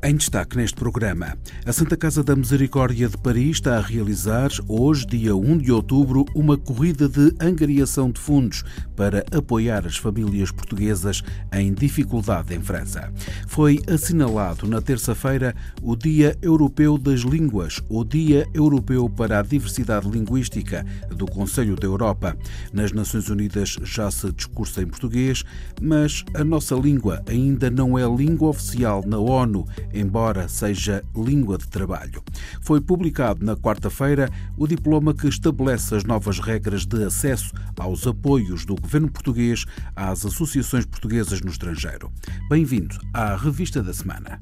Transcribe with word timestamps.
Em 0.00 0.14
destaque 0.14 0.56
neste 0.56 0.76
programa, 0.76 1.36
a 1.66 1.72
Santa 1.72 1.96
Casa 1.96 2.22
da 2.22 2.36
Misericórdia 2.36 3.08
de 3.08 3.18
Paris 3.18 3.56
está 3.56 3.76
a 3.76 3.80
realizar, 3.80 4.48
hoje, 4.68 5.04
dia 5.04 5.34
1 5.34 5.58
de 5.58 5.72
outubro, 5.72 6.24
uma 6.36 6.56
corrida 6.56 7.08
de 7.08 7.34
angariação 7.40 8.08
de 8.08 8.20
fundos 8.20 8.62
para 8.94 9.24
apoiar 9.32 9.84
as 9.84 9.96
famílias 9.96 10.52
portuguesas 10.52 11.20
em 11.52 11.74
dificuldade 11.74 12.54
em 12.54 12.60
França. 12.60 13.12
Foi 13.48 13.80
assinalado 13.92 14.68
na 14.68 14.80
terça-feira 14.80 15.52
o 15.82 15.96
Dia 15.96 16.38
Europeu 16.40 16.96
das 16.96 17.20
Línguas, 17.20 17.82
ou 17.88 18.04
Dia 18.04 18.46
Europeu 18.54 19.10
para 19.10 19.40
a 19.40 19.42
Diversidade 19.42 20.08
Linguística 20.08 20.86
do 21.10 21.26
Conselho 21.26 21.74
da 21.74 21.88
Europa. 21.88 22.36
Nas 22.72 22.92
Nações 22.92 23.28
Unidas 23.28 23.76
já 23.82 24.08
se 24.12 24.30
discursa 24.30 24.80
em 24.80 24.86
português, 24.86 25.42
mas 25.82 26.24
a 26.34 26.44
nossa 26.44 26.76
língua 26.76 27.20
ainda 27.28 27.68
não 27.68 27.98
é 27.98 28.06
língua 28.08 28.50
oficial 28.50 29.02
na 29.04 29.18
ONU 29.18 29.66
embora 29.92 30.48
seja 30.48 31.02
língua 31.14 31.58
de 31.58 31.68
trabalho. 31.68 32.22
Foi 32.62 32.80
publicado 32.80 33.44
na 33.44 33.56
quarta-feira 33.56 34.30
o 34.56 34.66
diploma 34.66 35.14
que 35.14 35.28
estabelece 35.28 35.94
as 35.94 36.04
novas 36.04 36.38
regras 36.38 36.86
de 36.86 37.04
acesso 37.04 37.52
aos 37.78 38.06
apoios 38.06 38.64
do 38.64 38.74
governo 38.74 39.10
português 39.10 39.64
às 39.94 40.24
associações 40.24 40.84
portuguesas 40.84 41.40
no 41.40 41.50
estrangeiro. 41.50 42.12
Bem-vindo 42.48 42.98
à 43.12 43.36
Revista 43.36 43.82
da 43.82 43.92
Semana. 43.92 44.40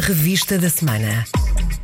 Revista 0.00 0.56
da 0.56 0.70
Semana. 0.70 1.24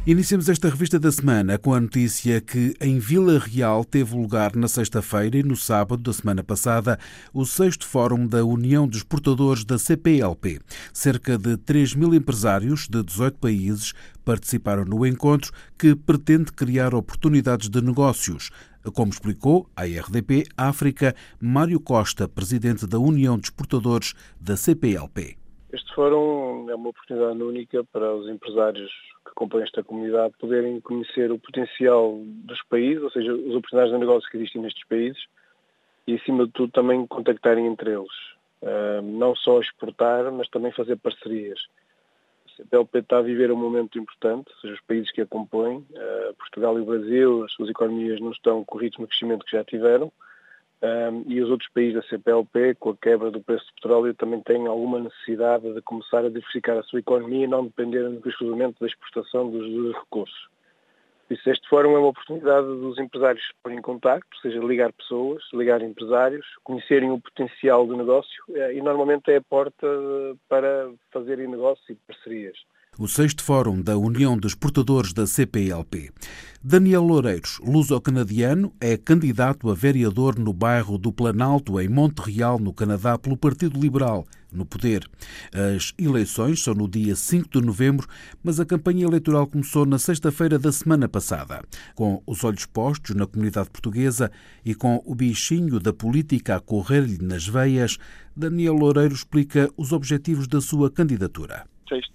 Iniciamos 0.07 0.49
esta 0.49 0.71
revista 0.71 0.99
da 0.99 1.11
semana 1.11 1.59
com 1.59 1.75
a 1.75 1.81
notícia 1.81 2.41
que 2.41 2.75
em 2.81 2.99
Vila 2.99 3.39
Real 3.39 3.85
teve 3.85 4.15
lugar 4.15 4.55
na 4.55 4.69
sexta-feira 4.69 5.37
e 5.37 5.43
no 5.43 5.57
sábado 5.57 6.03
da 6.03 6.13
semana 6.13 6.43
passada 6.43 6.99
o 7.35 7.45
sexto 7.45 7.87
Fórum 7.87 8.27
da 8.27 8.45
União 8.45 8.87
dos 8.87 9.03
Portadores 9.03 9.65
da 9.65 9.79
CPLP. 9.79 10.61
Cerca 10.93 11.37
de 11.37 11.57
3 11.57 11.95
mil 11.95 12.15
empresários 12.15 12.89
de 12.89 13.03
18 13.03 13.39
países 13.39 13.93
participaram 14.25 14.85
no 14.85 15.05
encontro 15.05 15.53
que 15.77 15.95
pretende 15.95 16.53
criar 16.53 16.95
oportunidades 16.95 17.69
de 17.69 17.83
negócios. 17.83 18.51
Como 18.95 19.11
explicou 19.11 19.69
à 19.77 19.85
RDP 19.85 20.47
África 20.57 21.15
Mário 21.41 21.81
Costa, 21.81 22.29
presidente 22.29 22.87
da 22.87 22.99
União 22.99 23.39
dos 23.39 23.51
Portadores 23.51 24.15
da 24.41 24.57
CPLP. 24.57 25.44
Este 25.75 25.93
fórum 25.93 26.71
é 26.71 26.75
uma 26.77 26.91
oportunidade 26.91 27.43
única 27.43 27.83
para 27.83 28.15
os 28.15 28.29
empresários 28.29 28.93
que 29.27 29.35
compõem 29.35 29.65
esta 29.65 29.83
comunidade 29.83 30.33
poderem 30.39 30.81
conhecer 30.81 31.33
o 31.33 31.39
potencial 31.39 32.17
dos 32.23 32.63
países, 32.71 33.03
ou 33.03 33.11
seja, 33.11 33.33
as 33.33 33.57
oportunidades 33.57 33.93
de 33.93 33.99
negócio 33.99 34.31
que 34.31 34.37
existem 34.37 34.63
nestes 34.63 34.87
países 34.87 35.27
e, 36.07 36.15
acima 36.15 36.47
de 36.47 36.53
tudo, 36.53 36.71
também 36.71 37.05
contactarem 37.09 37.67
entre 37.67 37.91
eles. 37.91 38.13
Não 39.03 39.35
só 39.35 39.59
exportar, 39.59 40.31
mas 40.31 40.49
também 40.49 40.71
fazer 40.71 40.95
parcerias. 40.95 41.59
A 42.47 42.57
CPLP 42.57 42.99
está 43.01 43.19
a 43.19 43.23
viver 43.23 43.51
um 43.51 43.57
momento 43.57 43.99
importante, 43.99 44.53
ou 44.55 44.61
seja, 44.61 44.75
os 44.75 44.81
países 44.83 45.11
que 45.11 45.23
a 45.23 45.27
compõem, 45.27 45.79
uh, 45.79 46.35
Portugal 46.39 46.79
e 46.79 46.83
o 46.83 46.87
Brasil, 46.87 47.43
as 47.43 47.53
suas 47.53 47.69
economias 47.69 48.21
não 48.21 48.31
estão 48.31 48.65
com 48.65 48.79
o 48.79 48.81
ritmo 48.81 49.07
de 49.07 49.09
crescimento 49.09 49.45
que 49.45 49.57
já 49.57 49.65
tiveram, 49.65 50.13
um, 50.85 51.25
e 51.27 51.41
os 51.41 51.49
outros 51.49 51.71
países 51.73 51.95
da 51.95 52.03
CPLP, 52.03 52.75
com 52.75 52.91
a 52.91 52.97
quebra 52.97 53.31
do 53.31 53.41
preço 53.41 53.65
do 53.65 53.75
petróleo, 53.75 54.15
também 54.15 54.43
têm 54.43 54.67
alguma 54.67 55.01
necessidade 55.01 55.73
de 55.73 55.81
começar 55.81 56.19
a 56.19 56.29
diversificar 56.29 56.77
a 56.77 56.83
sua 56.83 56.99
economia 56.99 57.45
e 57.45 57.49
não 57.49 57.65
dependerem 57.65 58.21
exclusivamente 58.25 58.79
da 58.79 58.87
exportação 58.87 59.51
dos, 59.51 59.67
dos 59.67 59.95
recursos. 59.95 60.49
Isso, 61.31 61.49
este 61.49 61.67
fórum 61.71 61.97
é 61.97 61.99
uma 61.99 62.09
oportunidade 62.09 62.67
dos 62.67 62.99
empresários 62.99 63.43
pôr 63.63 63.73
em 63.73 63.81
contato, 63.81 64.27
ou 64.35 64.41
seja, 64.43 64.61
ligar 64.61 64.93
pessoas, 64.93 65.43
ligar 65.55 65.81
empresários, 65.81 66.47
conhecerem 66.63 67.11
o 67.11 67.19
potencial 67.19 67.87
do 67.87 67.97
negócio 67.97 68.45
eh, 68.51 68.75
e 68.75 68.83
normalmente 68.83 69.33
é 69.33 69.37
a 69.37 69.43
porta 69.43 69.87
para 70.51 70.91
fazerem 71.11 71.49
negócios 71.49 71.89
e 71.89 71.95
parcerias 71.95 72.59
o 72.99 73.09
sexto 73.09 73.43
Fórum 73.43 73.83
da 73.83 73.97
União 73.99 74.37
dos 74.37 74.55
Portadores 74.55 75.13
da 75.13 75.27
CPLP. 75.27 76.11
Daniel 76.63 77.03
Loureiros, 77.03 77.59
luso-canadiano, 77.63 78.73
é 78.81 78.97
candidato 78.97 79.69
a 79.69 79.75
vereador 79.75 80.39
no 80.39 80.53
bairro 80.53 80.97
do 80.97 81.13
Planalto, 81.13 81.81
em 81.81 81.89
Montreal, 81.89 82.59
no 82.59 82.73
Canadá, 82.73 83.19
pelo 83.19 83.37
Partido 83.37 83.79
Liberal, 83.79 84.25
no 84.51 84.65
poder. 84.65 85.07
As 85.53 85.93
eleições 85.99 86.63
são 86.63 86.73
no 86.73 86.89
dia 86.89 87.17
5 87.17 87.51
de 87.51 87.67
novembro, 87.67 88.07
mas 88.43 88.61
a 88.61 88.65
campanha 88.65 89.05
eleitoral 89.05 89.47
começou 89.47 89.85
na 89.85 89.99
sexta-feira 89.99 90.59
da 90.59 90.73
semana 90.73 91.09
passada. 91.09 91.63
Com 91.95 92.23
os 92.27 92.45
olhos 92.45 92.65
postos 92.65 93.15
na 93.15 93.27
comunidade 93.27 93.69
portuguesa 93.71 94.31
e 94.65 94.75
com 94.75 95.03
o 95.05 95.15
bichinho 95.15 95.81
da 95.81 95.93
política 95.93 96.57
a 96.57 96.61
correr-lhe 96.61 97.19
nas 97.19 97.47
veias, 97.47 97.99
Daniel 98.35 98.75
Loureiro 98.75 99.15
explica 99.15 99.69
os 99.77 99.93
objetivos 99.93 100.47
da 100.47 100.61
sua 100.61 100.91
candidatura 100.91 101.67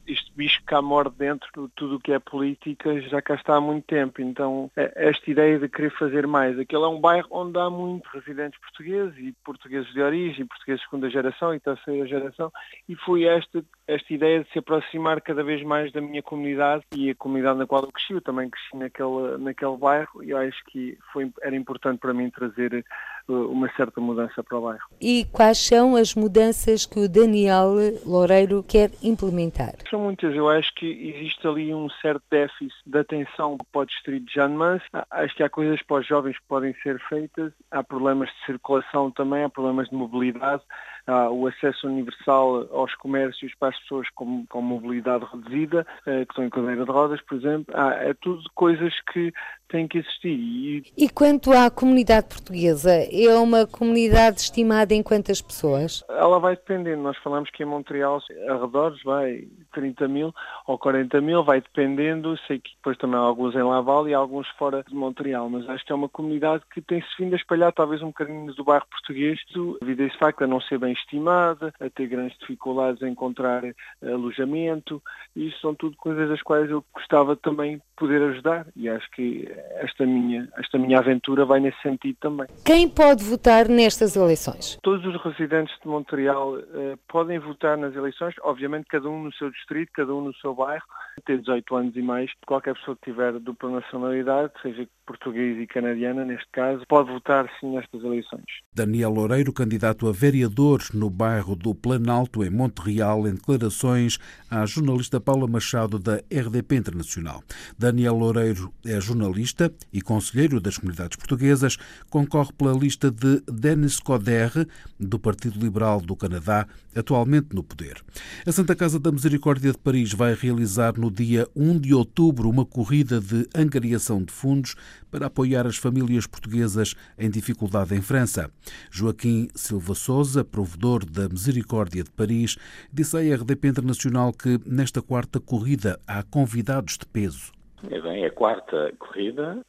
este 0.08 0.32
bicho 0.36 0.62
cá 0.66 0.82
morde 0.82 1.16
dentro 1.18 1.50
de 1.56 1.74
tudo 1.76 1.96
o 1.96 2.00
que 2.00 2.12
é 2.12 2.20
política 2.20 3.00
já 3.02 3.22
cá 3.22 3.36
está 3.36 3.56
há 3.56 3.62
muito 3.62 3.86
tempo. 3.86 4.22
Então, 4.22 4.72
é, 4.76 4.92
esta 4.96 5.30
ideia 5.30 5.60
de 5.60 5.68
querer 5.68 5.92
fazer 5.92 6.26
mais. 6.28 6.58
Aquele 6.58 6.84
é 6.84 6.88
um 6.88 7.00
bairro 7.00 7.28
onde 7.32 7.58
há 7.60 7.70
muitos 7.70 8.12
residentes 8.12 8.60
portugueses 8.60 9.18
e 9.18 9.34
portugueses 9.44 9.92
de 9.94 10.02
origem, 10.02 10.46
portugueses 10.46 10.82
de 10.82 10.90
segunda 10.90 11.10
geração 11.10 11.54
e 11.54 11.60
terceira 11.60 12.08
geração. 12.08 12.52
E 12.88 12.96
foi 12.96 13.24
esta, 13.24 13.64
esta 13.88 14.14
ideia 14.14 14.44
de 14.44 14.52
se 14.52 14.60
aproximar 14.60 15.22
cada 15.22 15.44
vez 15.44 15.64
mais 15.64 15.92
da 15.92 16.02
minha 16.02 16.22
comunidade 16.22 16.84
e 16.96 17.10
a 17.10 17.16
comunidade 17.16 17.60
na 17.60 17.68
qual 17.68 17.84
eu 17.84 17.92
cresci. 17.92 18.14
Eu 18.14 18.22
também 18.22 18.50
cresci 18.50 18.76
naquele, 18.76 19.38
naquele 19.38 19.78
bairro 19.78 20.24
e 20.24 20.34
acho 20.34 20.64
que 20.66 20.98
foi, 21.12 21.32
era 21.42 21.56
importante 21.56 22.00
para 22.00 22.14
mim 22.14 22.30
trazer 22.30 22.86
uma 23.34 23.70
certa 23.76 24.02
mudança 24.02 24.44
para 24.44 24.58
o 24.58 24.62
bairro. 24.62 24.84
E 25.02 25.26
quais 25.32 25.58
são 25.58 25.96
as 25.96 26.16
mudanças 26.16 26.86
que 26.86 27.00
o 27.00 27.10
Daniel 27.10 27.76
Loureiro 28.06 28.64
quer 28.68 28.92
implementar? 29.04 29.76
São 29.90 30.02
muitas. 30.02 30.36
Eu 30.36 30.50
acho 30.50 30.74
que 30.76 30.86
existe 30.86 31.46
ali 31.48 31.74
um 31.74 31.90
certo 32.02 32.24
déficit 32.30 32.74
de 32.86 33.00
atenção 33.00 33.58
para 33.72 33.82
o 33.82 33.86
distrito 33.86 34.26
de 34.26 34.34
Janmans. 34.34 34.82
Acho 35.12 35.36
que 35.36 35.44
há 35.44 35.50
coisas 35.50 35.82
para 35.84 36.02
os 36.02 36.08
jovens 36.08 36.38
que 36.38 36.46
podem 36.48 36.74
ser 36.84 37.00
feitas. 37.08 37.52
Há 37.72 37.84
problemas 37.84 38.30
de 38.30 38.46
circulação 38.46 39.12
também, 39.12 39.44
há 39.44 39.50
problemas 39.50 39.90
de 39.90 39.96
mobilidade 39.96 40.64
há 41.10 41.30
o 41.30 41.48
acesso 41.48 41.88
universal 41.88 42.68
aos 42.72 42.94
comércios 42.96 43.54
para 43.60 43.70
as 43.70 43.80
pessoas 43.80 44.08
com, 44.12 44.46
com 44.48 44.62
mobilidade 44.62 45.26
reduzida, 45.26 45.86
eh, 46.06 46.26
que 46.26 46.32
estão 46.32 46.46
em 46.46 46.50
cadeira 46.50 46.86
de 46.86 46.92
rodas, 46.92 47.22
por 47.22 47.38
exemplo. 47.38 47.74
Ah, 47.76 47.96
é 47.96 48.14
tudo 48.14 48.44
coisas 48.54 48.94
que 49.12 49.34
têm 49.68 49.88
que 49.88 50.00
existir. 50.00 50.30
E... 50.30 50.84
e 50.98 51.10
quanto 51.10 51.52
à 51.52 51.70
comunidade 51.70 52.28
portuguesa, 52.28 52.92
é 53.28 53.36
uma 53.38 53.66
comunidade 53.66 54.42
estimada 54.42 54.94
em 54.94 55.04
quantas 55.04 55.42
pessoas? 55.42 56.04
Ela 56.10 56.40
vai 56.40 56.56
dependendo. 56.56 57.02
Nós 57.02 57.18
falamos 57.18 57.50
que 57.50 57.64
em 57.64 57.66
Montreal, 57.66 58.22
arredores, 58.48 59.02
vai 59.04 59.48
30 59.74 60.08
mil 60.08 60.34
ou 60.68 60.78
40 60.78 61.22
mil, 61.22 61.44
vai 61.44 61.62
dependendo. 61.62 62.38
Sei 62.48 62.60
que 62.60 62.72
depois 62.76 62.98
também 62.98 63.18
há 63.18 63.22
alguns 63.22 63.56
em 63.56 63.64
Laval 63.64 64.08
e 64.08 64.14
alguns 64.14 64.48
fora 64.58 64.84
de 64.88 64.96
Montreal, 64.96 65.50
mas 65.50 65.68
acho 65.70 65.86
que 65.86 65.92
é 65.92 65.96
uma 65.96 66.10
comunidade 66.10 66.64
que 66.74 66.82
tem-se 66.82 67.08
vindo 67.18 67.34
a 67.34 67.38
espalhar 67.38 67.72
talvez 67.74 68.02
um 68.02 68.08
bocadinho 68.08 68.54
do 68.54 68.64
bairro 68.64 68.86
português, 68.90 69.40
devido 69.82 70.02
a 70.02 70.06
esse 70.06 70.18
facto 70.18 70.44
a 70.44 70.48
não 70.48 70.62
ser 70.62 70.78
bem 70.78 70.94
estimada, 70.94 71.74
a 71.80 71.90
ter 71.90 72.08
grandes 72.08 72.38
dificuldades 72.40 73.02
em 73.02 73.12
encontrar 73.12 73.64
eh, 73.66 73.74
alojamento. 74.02 75.02
E 75.36 75.48
isso 75.48 75.60
são 75.62 75.74
tudo 75.74 75.96
coisas 75.98 76.30
das 76.30 76.42
quais 76.42 76.70
eu 76.70 76.84
gostava 76.94 77.36
também 77.36 77.82
poder 77.96 78.22
ajudar 78.22 78.66
e 78.76 78.88
acho 78.88 79.10
que 79.12 79.48
esta 79.76 80.06
minha, 80.06 80.48
esta 80.58 80.78
minha 80.78 81.00
aventura 81.00 81.46
vai 81.46 81.60
nesse 81.60 81.80
sentido 81.82 82.18
também. 82.22 82.48
Quem 82.66 82.88
pode 82.88 83.09
votar 83.18 83.68
nestas 83.68 84.16
eleições? 84.16 84.78
Todos 84.84 85.06
os 85.06 85.22
residentes 85.24 85.76
de 85.82 85.88
Montreal 85.88 86.56
uh, 86.56 86.64
podem 87.08 87.40
votar 87.40 87.78
nas 87.78 87.96
eleições, 87.96 88.36
obviamente 88.42 88.88
cada 88.88 89.10
um 89.10 89.24
no 89.24 89.34
seu 89.34 89.50
distrito, 89.52 89.92
cada 89.94 90.14
um 90.14 90.22
no 90.22 90.36
seu 90.36 90.54
bairro, 90.54 90.84
ter 91.26 91.40
18 91.40 91.76
anos 91.76 91.96
e 91.96 92.02
mais, 92.02 92.32
qualquer 92.46 92.74
pessoa 92.76 92.96
que 92.98 93.12
tiver 93.12 93.34
dupla 93.40 93.70
nacionalidade, 93.72 94.52
seja 94.62 94.88
português 95.06 95.58
e 95.60 95.66
canadiana, 95.66 96.24
neste 96.24 96.48
caso, 96.52 96.84
pode 96.88 97.12
votar 97.12 97.50
sim 97.60 97.76
nestas 97.76 98.04
eleições. 98.04 98.46
Daniel 98.74 99.12
Loureiro, 99.12 99.52
candidato 99.52 100.08
a 100.08 100.12
vereador 100.12 100.82
no 100.94 101.10
bairro 101.10 101.56
do 101.56 101.74
Planalto, 101.74 102.44
em 102.44 102.50
Montreal, 102.50 103.28
em 103.28 103.34
declarações 103.34 104.20
à 104.50 104.66
jornalista 104.66 105.20
Paula 105.20 105.48
Machado, 105.48 105.98
da 105.98 106.18
RDP 106.32 106.76
Internacional. 106.76 107.42
Daniel 107.78 108.16
Loureiro 108.16 108.72
é 108.86 109.00
jornalista 109.02 109.74
e 109.92 110.02
conselheiro 110.02 110.60
das 110.60 110.78
comunidades 110.78 111.18
portuguesas, 111.18 111.78
concorre 112.10 112.54
pela 112.54 112.74
lista 112.74 112.99
lista 113.00 113.12
de 113.12 113.42
Denis 113.50 114.00
Coderre, 114.00 114.68
do 115.00 115.18
Partido 115.18 115.58
Liberal 115.58 116.02
do 116.02 116.16
Canadá, 116.16 116.68
atualmente 116.94 117.56
no 117.56 117.64
poder. 117.64 118.02
A 118.46 118.52
Santa 118.52 118.76
Casa 118.76 119.00
da 119.00 119.12
Misericórdia 119.12 119.72
de 119.72 119.78
Paris 119.78 120.12
vai 120.12 120.34
realizar 120.34 120.98
no 120.98 121.10
dia 121.10 121.48
1 121.56 121.80
de 121.80 121.94
outubro 121.94 122.50
uma 122.50 122.66
corrida 122.66 123.22
de 123.22 123.48
angariação 123.56 124.22
de 124.22 124.34
fundos 124.34 124.76
para 125.10 125.28
apoiar 125.28 125.66
as 125.66 125.78
famílias 125.78 126.28
portuguesas 126.28 126.94
em 127.18 127.30
dificuldade 127.30 127.96
em 127.96 128.02
França. 128.02 128.52
Joaquim 128.92 129.48
Silva 129.56 129.96
Souza, 129.96 130.44
provedor 130.44 131.06
da 131.06 131.30
Misericórdia 131.30 132.04
de 132.04 132.12
Paris, 132.12 132.58
disse 132.92 133.16
à 133.16 133.36
RDP 133.36 133.70
Internacional 133.70 134.34
que 134.34 134.60
nesta 134.66 135.02
quarta 135.02 135.40
corrida 135.40 136.00
há 136.06 136.22
convidados 136.24 136.98
de 136.98 137.06
peso. 137.06 137.52
É 137.90 138.02
bem, 138.02 138.24
é 138.24 138.28
a 138.28 138.32
quarta 138.32 138.94
corrida 139.00 139.62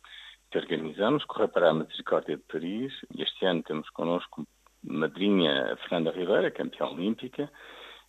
que 0.50 0.58
organizamos, 0.58 1.24
corre 1.24 1.48
para 1.48 1.70
a 1.70 1.74
Misericórdia 1.74 2.36
de 2.36 2.42
Paris. 2.42 2.92
Este 3.16 3.46
ano 3.46 3.62
temos 3.62 3.88
connosco 3.90 4.46
madrinha 4.82 5.76
Fernanda 5.82 6.10
Ribeira, 6.10 6.50
campeã 6.50 6.86
olímpica, 6.86 7.50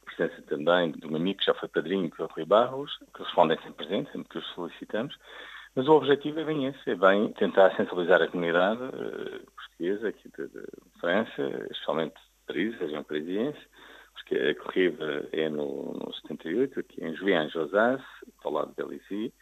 presença 0.05 0.41
também 0.43 0.91
de 0.91 1.05
um 1.05 1.15
amigo 1.15 1.39
que 1.39 1.45
já 1.45 1.53
foi 1.53 1.69
padrinho, 1.69 2.09
que 2.09 2.21
é 2.21 2.25
o 2.25 2.27
Rui 2.27 2.45
Barros, 2.45 2.91
que 3.15 3.23
respondem 3.23 3.57
sempre 3.57 3.85
presente, 3.85 4.11
sempre 4.11 4.29
que 4.29 4.37
os 4.39 4.47
solicitamos. 4.53 5.15
Mas 5.75 5.87
o 5.87 5.93
objetivo 5.93 6.39
é 6.39 6.43
bem 6.43 6.65
esse, 6.65 6.89
é 6.89 6.95
bem 6.95 7.31
tentar 7.33 7.75
sensibilizar 7.75 8.21
a 8.21 8.27
comunidade 8.27 8.81
uh, 8.81 9.51
portuguesa 9.55 10.09
aqui 10.09 10.29
de, 10.37 10.47
de, 10.47 10.63
França, 10.99 11.67
especialmente 11.71 12.15
Paris, 12.45 12.77
região 12.77 13.03
parisiense, 13.03 13.59
porque 14.13 14.35
a 14.35 14.55
corrida 14.55 15.29
é 15.31 15.47
no, 15.47 15.93
no 15.93 16.13
78, 16.13 16.79
aqui 16.79 17.03
em 17.03 17.15
Juian-Josas, 17.15 18.01
ao 18.43 18.51
lado 18.51 18.69
de 18.69 18.83
Belizy, 18.83 19.33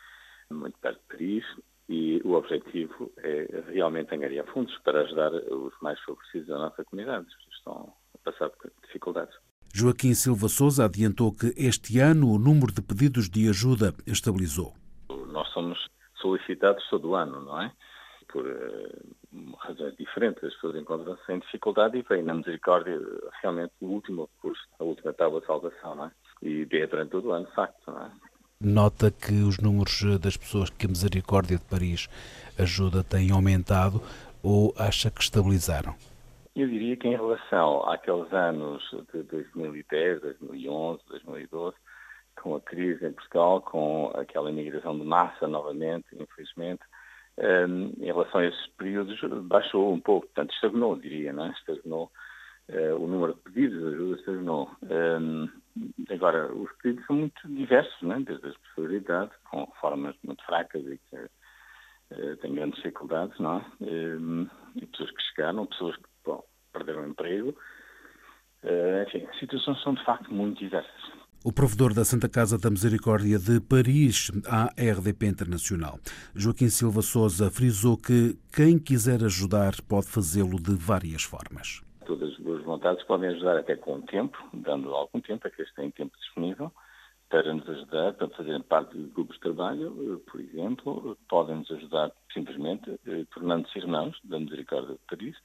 muito 0.52 0.78
perto 0.80 1.00
de 1.00 1.08
Paris, 1.08 1.46
e 1.90 2.22
o 2.24 2.34
objetivo 2.34 3.12
é 3.18 3.64
realmente 3.74 4.14
angariar 4.14 4.46
fundos 4.54 4.78
para 4.86 5.02
ajudar 5.02 5.34
os 5.34 5.74
mais 5.82 6.00
favorecidos 6.02 6.48
da 6.48 6.60
nossa 6.60 6.86
comunidade, 6.86 7.26
que 7.26 7.56
estão 7.56 7.92
a 8.14 8.32
passar 8.32 8.52
por 8.52 8.72
dificuldades. 8.84 9.36
Joaquim 9.74 10.14
Silva 10.14 10.48
Souza 10.48 10.86
adiantou 10.86 11.34
que 11.34 11.48
este 11.58 12.00
ano 12.00 12.32
o 12.32 12.38
número 12.38 12.72
de 12.72 12.82
pedidos 12.82 13.28
de 13.28 13.50
ajuda 13.50 13.94
estabilizou. 14.06 14.74
Nós 15.10 15.48
somos 15.50 15.80
solicitados 16.22 16.88
todo 16.90 17.16
ano, 17.16 17.42
não 17.42 17.60
é? 17.60 17.72
Por 18.32 18.46
uh, 18.46 19.56
razões 19.58 19.96
diferentes, 19.98 20.44
as 20.44 20.54
pessoas 20.54 20.76
encontram-se 20.76 21.32
em 21.32 21.40
dificuldade 21.40 21.98
e 21.98 22.04
vem 22.04 22.22
na 22.22 22.36
misericórdia 22.36 23.00
realmente 23.42 23.74
o 23.82 23.88
último 23.88 24.30
recurso, 24.36 24.62
a 24.80 24.84
última 24.84 25.14
tábua 25.14 25.42
de 25.42 25.48
salvação, 25.48 25.96
não 25.96 26.06
é? 26.06 26.12
E 26.44 26.68
é 26.72 26.88
durante 26.88 27.10
todo 27.10 27.30
o 27.30 27.32
ano, 27.32 27.48
de 27.48 27.56
facto, 27.56 27.80
não 27.88 28.06
é? 28.06 28.12
Nota 28.62 29.10
que 29.10 29.42
os 29.42 29.58
números 29.58 30.04
das 30.20 30.36
pessoas 30.36 30.70
que 30.70 30.86
a 30.86 30.90
Misericórdia 30.90 31.56
de 31.56 31.64
Paris 31.64 32.10
ajuda 32.60 33.02
têm 33.06 33.32
aumentado 33.32 34.02
ou 34.44 34.74
acha 34.78 35.10
que 35.10 35.22
estabilizaram? 35.22 35.96
Eu 36.54 36.68
diria 36.68 36.98
que 36.98 37.08
em 37.08 37.16
relação 37.16 37.90
àqueles 37.90 38.30
anos 38.34 38.84
de 39.14 39.24
2010, 39.24 40.20
2011, 40.20 41.02
2012, 41.08 41.78
com 42.44 42.54
a 42.54 42.60
crise 42.60 43.06
em 43.06 43.14
Portugal, 43.14 43.62
com 43.62 44.12
aquela 44.14 44.50
imigração 44.50 45.00
de 45.00 45.06
massa 45.06 45.48
novamente, 45.48 46.08
infelizmente, 46.20 46.82
um, 47.38 47.94
em 47.98 48.08
relação 48.08 48.42
a 48.42 48.46
esses 48.46 48.68
períodos, 48.78 49.18
baixou 49.44 49.94
um 49.94 50.02
pouco, 50.02 50.28
portanto, 50.28 50.54
estagnou, 50.54 50.98
diria, 50.98 51.32
não 51.32 51.46
é? 51.46 51.52
Estagnou. 51.52 52.12
Uh, 52.70 52.96
o 53.04 53.08
número 53.08 53.34
de 53.34 53.42
pedidos 53.42 53.80
de 53.80 53.88
ajuda 53.96 54.20
estagnou. 54.20 54.72
Um, 54.84 55.50
agora, 56.12 56.54
os 56.54 56.72
pedidos 56.74 57.04
são 57.08 57.16
muito 57.16 57.48
diversos, 57.48 58.00
não 58.04 58.14
é? 58.14 58.20
desde 58.20 58.48
as 58.48 58.58
pessoas 58.58 58.90
de 58.90 58.96
idade, 58.98 59.32
com 59.50 59.66
formas 59.82 60.16
muito 60.24 60.46
fracas 60.46 60.86
e 60.86 61.00
que 61.10 61.16
uh, 61.16 62.38
têm 62.38 62.54
grandes 62.54 62.76
dificuldades, 62.76 63.40
não 63.40 63.58
é? 63.58 63.66
Um, 63.82 64.48
e 64.76 64.86
pessoas 64.86 65.10
que 65.10 65.22
chegaram, 65.24 65.66
pessoas 65.66 65.96
que 65.96 66.04
bom, 66.24 66.44
perderam 66.72 67.04
o 67.04 67.08
emprego. 67.08 67.58
Uh, 68.64 69.04
enfim, 69.08 69.26
as 69.26 69.40
situações 69.40 69.82
são 69.82 69.96
de 69.96 70.06
facto 70.06 70.32
muito 70.32 70.60
diversas. 70.60 71.20
O 71.44 71.52
provedor 71.52 71.94
da 71.94 72.06
Santa 72.06 72.30
Casa 72.30 72.58
da 72.58 72.70
Misericórdia 72.70 73.40
de 73.40 73.62
Paris, 73.62 74.30
à 74.46 74.66
RDP 74.78 75.26
Internacional, 75.26 75.98
Joaquim 76.36 76.70
Silva 76.70 77.02
Souza, 77.02 77.50
frisou 77.50 77.98
que 77.98 78.38
quem 78.54 78.78
quiser 78.78 79.24
ajudar 79.24 79.74
pode 79.88 80.08
fazê-lo 80.08 80.62
de 80.62 80.76
várias 80.76 81.24
formas. 81.24 81.82
Todas 82.10 82.32
as 82.32 82.38
boas 82.40 82.64
vontades 82.64 83.06
podem 83.06 83.30
ajudar 83.30 83.56
até 83.56 83.76
com 83.76 83.98
o 83.98 84.02
tempo, 84.02 84.36
dando 84.52 84.96
algum 84.96 85.22
tempo, 85.22 85.48
é 85.48 85.52
que 85.52 85.64
têm 85.76 85.92
tempo 85.92 86.18
disponível 86.18 86.74
para 87.30 87.54
nos 87.54 87.70
ajudar, 87.70 88.14
para 88.14 88.28
fazerem 88.30 88.64
parte 88.64 88.98
de 88.98 89.04
grupos 89.12 89.36
de 89.36 89.42
trabalho, 89.42 90.20
por 90.26 90.42
exemplo, 90.42 91.16
podem 91.30 91.58
nos 91.58 91.70
ajudar 91.70 92.12
simplesmente 92.34 93.00
eh, 93.06 93.26
tornando-se 93.32 93.78
irmãos 93.78 94.20
da 94.24 94.40
Misericórdia 94.40 94.96
de 94.96 95.02
Paris. 95.08 95.38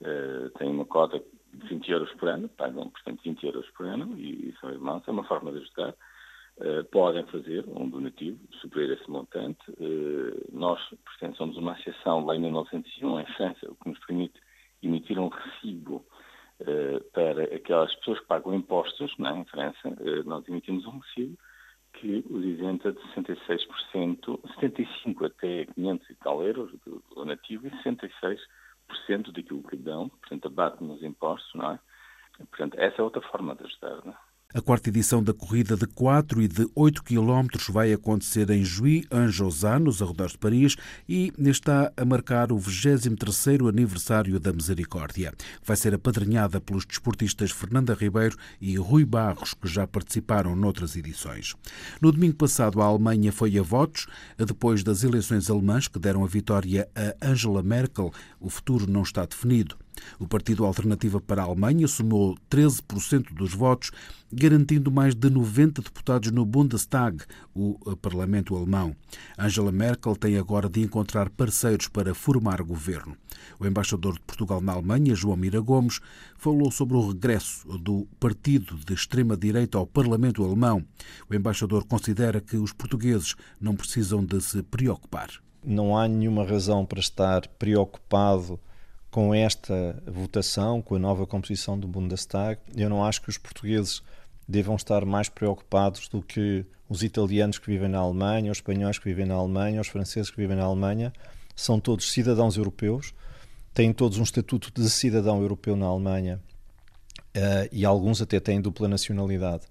Uh, 0.00 0.48
tem 0.58 0.70
uma 0.70 0.86
cota 0.86 1.22
20 1.52 1.90
euros 1.90 2.10
por 2.14 2.30
ano, 2.30 2.48
pagam, 2.48 2.88
portanto, 2.88 3.20
20 3.22 3.44
euros 3.44 3.68
por 3.72 3.84
ano 3.84 4.18
e, 4.18 4.54
são 4.62 4.70
irmãos, 4.70 5.02
é 5.06 5.10
uma 5.10 5.24
forma 5.24 5.52
de 5.52 5.58
ajudar. 5.58 5.94
Podem 6.90 7.24
fazer 7.26 7.64
um 7.68 7.88
donativo 7.88 8.38
superior 8.60 8.92
a 8.92 8.94
esse 9.00 9.10
montante. 9.10 9.60
Nós, 10.52 10.80
portanto, 11.04 11.36
somos 11.36 11.56
uma 11.56 11.72
associação 11.72 12.24
lá 12.24 12.34
em 12.34 12.40
1901, 12.40 13.20
em 13.20 13.26
França, 13.34 13.70
o 13.70 13.76
que 13.76 13.90
nos 13.90 13.98
permite 14.06 14.40
emitir 14.82 15.18
um 15.18 15.28
recibo 15.28 16.04
uh, 16.60 17.04
para 17.12 17.44
aquelas 17.54 17.94
pessoas 17.96 18.20
que 18.20 18.26
pagam 18.26 18.54
impostos, 18.54 19.16
não 19.18 19.30
é? 19.30 19.38
em 19.38 19.44
França, 19.44 19.96
nós 20.24 20.46
emitimos 20.48 20.86
um 20.86 20.98
recibo 20.98 21.38
que 21.94 22.24
os 22.30 22.44
isenta 22.44 22.92
de 22.92 23.00
66%, 23.14 24.38
75% 24.60 25.26
até 25.26 25.64
500 25.74 26.10
e 26.10 26.14
tal 26.16 26.42
euros 26.42 26.70
do 26.84 27.02
donativo 27.14 27.66
e 27.66 27.70
66% 27.82 29.32
daquilo 29.32 29.62
que 29.64 29.76
dão, 29.76 30.08
portanto, 30.08 30.46
abate 30.46 30.84
nos 30.84 31.02
impostos, 31.02 31.52
não 31.54 31.72
é? 31.72 31.80
Portanto, 32.38 32.78
essa 32.78 33.00
é 33.00 33.04
outra 33.04 33.20
forma 33.22 33.54
de 33.56 33.64
ajudar, 33.64 34.04
não 34.04 34.12
é? 34.12 34.27
A 34.54 34.62
quarta 34.62 34.88
edição 34.88 35.22
da 35.22 35.34
corrida 35.34 35.76
de 35.76 35.86
4 35.86 36.40
e 36.40 36.48
de 36.48 36.66
8 36.74 37.04
quilómetros 37.04 37.68
vai 37.68 37.92
acontecer 37.92 38.48
em 38.48 38.64
Juí-en-Josá, 38.64 39.78
nos 39.78 40.00
arredores 40.00 40.32
de 40.32 40.38
Paris, 40.38 40.74
e 41.06 41.30
está 41.36 41.92
a 41.94 42.02
marcar 42.02 42.50
o 42.50 42.56
23º 42.56 43.68
aniversário 43.68 44.40
da 44.40 44.50
Misericórdia. 44.50 45.34
Vai 45.62 45.76
ser 45.76 45.92
apadrinhada 45.92 46.62
pelos 46.62 46.86
desportistas 46.86 47.50
Fernanda 47.50 47.92
Ribeiro 47.92 48.38
e 48.58 48.78
Rui 48.78 49.04
Barros, 49.04 49.52
que 49.52 49.68
já 49.68 49.86
participaram 49.86 50.56
noutras 50.56 50.96
edições. 50.96 51.54
No 52.00 52.10
domingo 52.10 52.36
passado, 52.36 52.80
a 52.80 52.86
Alemanha 52.86 53.30
foi 53.30 53.58
a 53.58 53.62
votos, 53.62 54.06
depois 54.38 54.82
das 54.82 55.04
eleições 55.04 55.50
alemãs 55.50 55.88
que 55.88 55.98
deram 55.98 56.24
a 56.24 56.26
vitória 56.26 56.88
a 56.96 57.28
Angela 57.28 57.62
Merkel. 57.62 58.10
O 58.40 58.48
futuro 58.48 58.90
não 58.90 59.02
está 59.02 59.26
definido. 59.26 59.76
O 60.18 60.26
Partido 60.26 60.64
Alternativa 60.64 61.20
para 61.20 61.42
a 61.42 61.44
Alemanha 61.44 61.86
somou 61.86 62.36
13% 62.50 63.34
dos 63.34 63.54
votos, 63.54 63.90
garantindo 64.32 64.90
mais 64.90 65.14
de 65.14 65.30
90 65.30 65.82
deputados 65.82 66.30
no 66.30 66.44
Bundestag, 66.44 67.24
o 67.54 67.78
parlamento 67.96 68.56
alemão. 68.56 68.94
Angela 69.38 69.72
Merkel 69.72 70.16
tem 70.16 70.36
agora 70.36 70.68
de 70.68 70.80
encontrar 70.80 71.30
parceiros 71.30 71.88
para 71.88 72.14
formar 72.14 72.62
governo. 72.62 73.16
O 73.58 73.66
embaixador 73.66 74.14
de 74.14 74.20
Portugal 74.20 74.60
na 74.60 74.72
Alemanha, 74.72 75.14
João 75.14 75.36
Mira 75.36 75.60
Gomes, 75.60 76.00
falou 76.36 76.70
sobre 76.70 76.96
o 76.96 77.08
regresso 77.08 77.66
do 77.78 78.06
partido 78.18 78.76
de 78.76 78.94
extrema-direita 78.94 79.78
ao 79.78 79.86
parlamento 79.86 80.44
alemão. 80.44 80.84
O 81.28 81.34
embaixador 81.34 81.84
considera 81.84 82.40
que 82.40 82.56
os 82.56 82.72
portugueses 82.72 83.34
não 83.60 83.74
precisam 83.74 84.24
de 84.24 84.40
se 84.40 84.62
preocupar. 84.62 85.30
Não 85.64 85.96
há 85.96 86.06
nenhuma 86.06 86.44
razão 86.44 86.86
para 86.86 87.00
estar 87.00 87.46
preocupado 87.58 88.60
com 89.10 89.34
esta 89.34 90.02
votação, 90.06 90.82
com 90.82 90.94
a 90.94 90.98
nova 90.98 91.26
composição 91.26 91.78
do 91.78 91.88
Bundestag, 91.88 92.60
eu 92.76 92.88
não 92.90 93.04
acho 93.04 93.22
que 93.22 93.28
os 93.28 93.38
portugueses 93.38 94.02
devam 94.46 94.76
estar 94.76 95.04
mais 95.04 95.28
preocupados 95.28 96.08
do 96.08 96.22
que 96.22 96.64
os 96.88 97.02
italianos 97.02 97.58
que 97.58 97.66
vivem 97.66 97.88
na 97.88 97.98
Alemanha, 97.98 98.50
os 98.50 98.58
espanhóis 98.58 98.98
que 98.98 99.04
vivem 99.04 99.26
na 99.26 99.34
Alemanha, 99.34 99.80
os 99.80 99.88
franceses 99.88 100.30
que 100.30 100.36
vivem 100.36 100.56
na 100.56 100.64
Alemanha. 100.64 101.12
São 101.54 101.78
todos 101.80 102.10
cidadãos 102.10 102.56
europeus, 102.56 103.12
têm 103.74 103.92
todos 103.92 104.18
um 104.18 104.22
estatuto 104.22 104.70
de 104.72 104.88
cidadão 104.88 105.40
europeu 105.42 105.76
na 105.76 105.86
Alemanha 105.86 106.40
uh, 107.36 107.68
e 107.72 107.84
alguns 107.84 108.22
até 108.22 108.40
têm 108.40 108.60
dupla 108.60 108.88
nacionalidade. 108.88 109.64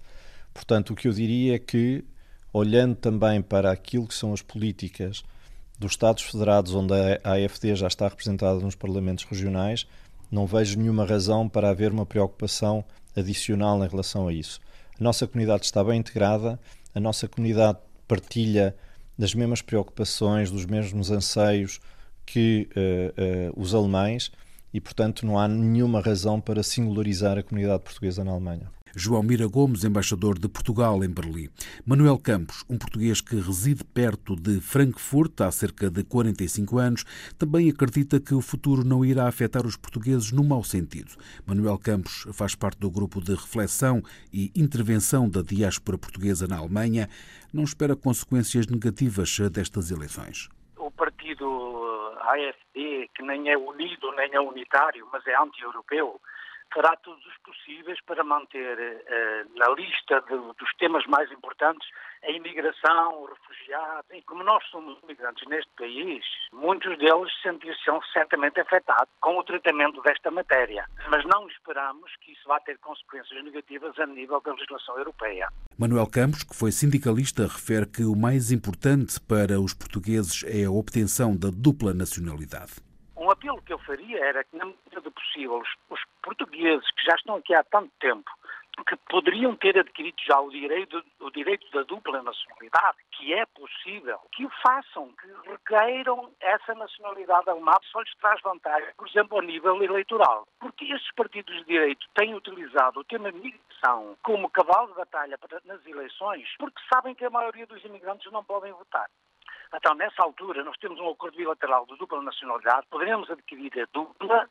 Portanto, 0.52 0.92
o 0.92 0.96
que 0.96 1.08
eu 1.08 1.12
diria 1.12 1.56
é 1.56 1.58
que, 1.58 2.04
olhando 2.52 2.94
também 2.94 3.40
para 3.40 3.70
aquilo 3.70 4.06
que 4.06 4.14
são 4.14 4.32
as 4.32 4.42
políticas 4.42 5.24
dos 5.78 5.92
Estados 5.92 6.24
Federados, 6.24 6.74
onde 6.74 6.92
a 7.22 7.32
AFD 7.32 7.76
já 7.76 7.86
está 7.86 8.08
representada 8.08 8.58
nos 8.58 8.74
parlamentos 8.74 9.24
regionais, 9.24 9.86
não 10.30 10.46
vejo 10.46 10.78
nenhuma 10.78 11.04
razão 11.04 11.48
para 11.48 11.70
haver 11.70 11.92
uma 11.92 12.04
preocupação 12.04 12.84
adicional 13.16 13.82
em 13.84 13.88
relação 13.88 14.28
a 14.28 14.32
isso. 14.32 14.60
A 14.98 15.02
nossa 15.02 15.26
comunidade 15.26 15.64
está 15.64 15.82
bem 15.82 16.00
integrada, 16.00 16.58
a 16.94 17.00
nossa 17.00 17.28
comunidade 17.28 17.78
partilha 18.06 18.74
das 19.16 19.34
mesmas 19.34 19.62
preocupações, 19.62 20.50
dos 20.50 20.66
mesmos 20.66 21.10
anseios 21.10 21.80
que 22.26 22.68
uh, 22.76 23.56
uh, 23.56 23.60
os 23.60 23.74
alemães 23.74 24.30
e, 24.72 24.80
portanto, 24.80 25.24
não 25.24 25.38
há 25.38 25.48
nenhuma 25.48 26.00
razão 26.00 26.40
para 26.40 26.62
singularizar 26.62 27.38
a 27.38 27.42
comunidade 27.42 27.82
portuguesa 27.82 28.22
na 28.22 28.32
Alemanha. 28.32 28.70
João 28.94 29.22
Mira 29.22 29.46
Gomes, 29.46 29.84
embaixador 29.84 30.38
de 30.38 30.48
Portugal 30.48 31.02
em 31.04 31.08
Berlim. 31.08 31.48
Manuel 31.84 32.18
Campos, 32.18 32.64
um 32.68 32.78
português 32.78 33.20
que 33.20 33.36
reside 33.36 33.84
perto 33.84 34.34
de 34.34 34.60
Frankfurt 34.60 35.40
há 35.40 35.50
cerca 35.50 35.90
de 35.90 36.04
45 36.04 36.78
anos, 36.78 37.04
também 37.38 37.68
acredita 37.68 38.20
que 38.20 38.34
o 38.34 38.40
futuro 38.40 38.84
não 38.84 39.04
irá 39.04 39.26
afetar 39.26 39.66
os 39.66 39.76
portugueses 39.76 40.32
no 40.32 40.44
mau 40.44 40.62
sentido. 40.64 41.16
Manuel 41.46 41.78
Campos 41.78 42.26
faz 42.32 42.54
parte 42.54 42.78
do 42.78 42.90
grupo 42.90 43.20
de 43.20 43.32
reflexão 43.32 44.02
e 44.32 44.50
intervenção 44.54 45.28
da 45.28 45.42
diáspora 45.42 45.98
portuguesa 45.98 46.46
na 46.46 46.58
Alemanha. 46.58 47.08
Não 47.52 47.64
espera 47.64 47.96
consequências 47.96 48.66
negativas 48.66 49.38
destas 49.50 49.90
eleições. 49.90 50.48
O 50.76 50.90
partido 50.90 51.46
AFD, 52.20 53.08
que 53.14 53.22
nem 53.22 53.50
é 53.50 53.56
unido 53.56 54.12
nem 54.16 54.34
é 54.34 54.40
unitário, 54.40 55.06
mas 55.12 55.26
é 55.26 55.34
anti-europeu, 55.36 56.20
fará 56.72 56.96
todos 56.96 57.24
os 57.26 57.36
possíveis 57.38 58.00
para 58.02 58.24
manter 58.24 58.78
eh, 58.78 59.44
na 59.56 59.68
lista 59.70 60.20
de, 60.22 60.36
dos 60.36 60.74
temas 60.78 61.06
mais 61.06 61.30
importantes 61.32 61.88
a 62.22 62.30
imigração, 62.30 63.22
os 63.22 63.30
refugiados. 63.30 64.10
E 64.12 64.22
como 64.22 64.42
nós 64.42 64.64
somos 64.70 64.98
imigrantes 65.02 65.46
neste 65.48 65.70
país, 65.76 66.24
muitos 66.52 66.98
deles 66.98 67.30
sentir-se-ão 67.42 68.00
certamente 68.12 68.60
afetados 68.60 69.12
com 69.20 69.38
o 69.38 69.44
tratamento 69.44 70.00
desta 70.02 70.30
matéria. 70.30 70.84
Mas 71.08 71.24
não 71.24 71.48
esperamos 71.48 72.10
que 72.20 72.32
isso 72.32 72.46
vá 72.46 72.58
ter 72.60 72.78
consequências 72.78 73.42
negativas 73.44 73.98
a 73.98 74.06
nível 74.06 74.40
da 74.40 74.52
legislação 74.52 74.98
europeia. 74.98 75.48
Manuel 75.78 76.08
Campos, 76.10 76.42
que 76.42 76.56
foi 76.56 76.72
sindicalista, 76.72 77.42
refere 77.42 77.86
que 77.86 78.02
o 78.02 78.16
mais 78.16 78.50
importante 78.50 79.20
para 79.20 79.60
os 79.60 79.74
portugueses 79.74 80.44
é 80.44 80.64
a 80.64 80.70
obtenção 80.70 81.36
da 81.36 81.50
dupla 81.50 81.94
nacionalidade. 81.94 82.87
Apelo 83.38 83.62
que 83.62 83.72
eu 83.72 83.78
faria 83.78 84.18
era 84.18 84.42
que, 84.42 84.56
na 84.56 84.64
medida 84.64 85.00
do 85.00 85.12
possível, 85.12 85.58
os, 85.58 85.68
os 85.90 86.00
portugueses 86.22 86.90
que 86.90 87.04
já 87.04 87.14
estão 87.14 87.36
aqui 87.36 87.54
há 87.54 87.62
tanto 87.62 87.92
tempo, 88.00 88.28
que 88.84 88.96
poderiam 89.08 89.54
ter 89.54 89.78
adquirido 89.78 90.16
já 90.26 90.40
o 90.40 90.50
direito, 90.50 91.04
o 91.20 91.30
direito 91.30 91.70
da 91.70 91.82
dupla 91.84 92.20
nacionalidade, 92.20 92.98
que 93.12 93.32
é 93.32 93.46
possível, 93.46 94.18
que 94.32 94.44
o 94.44 94.50
façam, 94.60 95.12
que 95.20 95.50
requeiram 95.50 96.32
essa 96.40 96.74
nacionalidade 96.74 97.48
alemã, 97.48 97.74
só 97.92 98.00
lhes 98.00 98.14
traz 98.16 98.40
vantagem, 98.42 98.92
por 98.96 99.08
exemplo, 99.08 99.36
ao 99.36 99.44
nível 99.44 99.82
eleitoral. 99.84 100.46
Porque 100.58 100.84
estes 100.86 101.14
partidos 101.14 101.54
de 101.58 101.64
direito 101.64 102.06
têm 102.14 102.34
utilizado 102.34 102.98
o 102.98 103.04
tema 103.04 103.30
migração 103.30 104.16
como 104.22 104.50
cavalo 104.50 104.88
de 104.88 104.94
batalha 104.94 105.38
nas 105.64 105.86
eleições, 105.86 106.48
porque 106.58 106.80
sabem 106.92 107.14
que 107.14 107.24
a 107.24 107.30
maioria 107.30 107.66
dos 107.66 107.84
imigrantes 107.84 108.32
não 108.32 108.42
podem 108.42 108.72
votar. 108.72 109.08
Então, 109.74 109.94
nessa 109.94 110.22
altura, 110.22 110.64
nós 110.64 110.76
temos 110.78 110.98
um 111.00 111.10
acordo 111.10 111.36
bilateral 111.36 111.86
de 111.86 111.96
dupla 111.96 112.22
nacionalidade, 112.22 112.86
poderemos 112.90 113.30
adquirir 113.30 113.72
a 113.80 113.86
dupla 113.92 114.48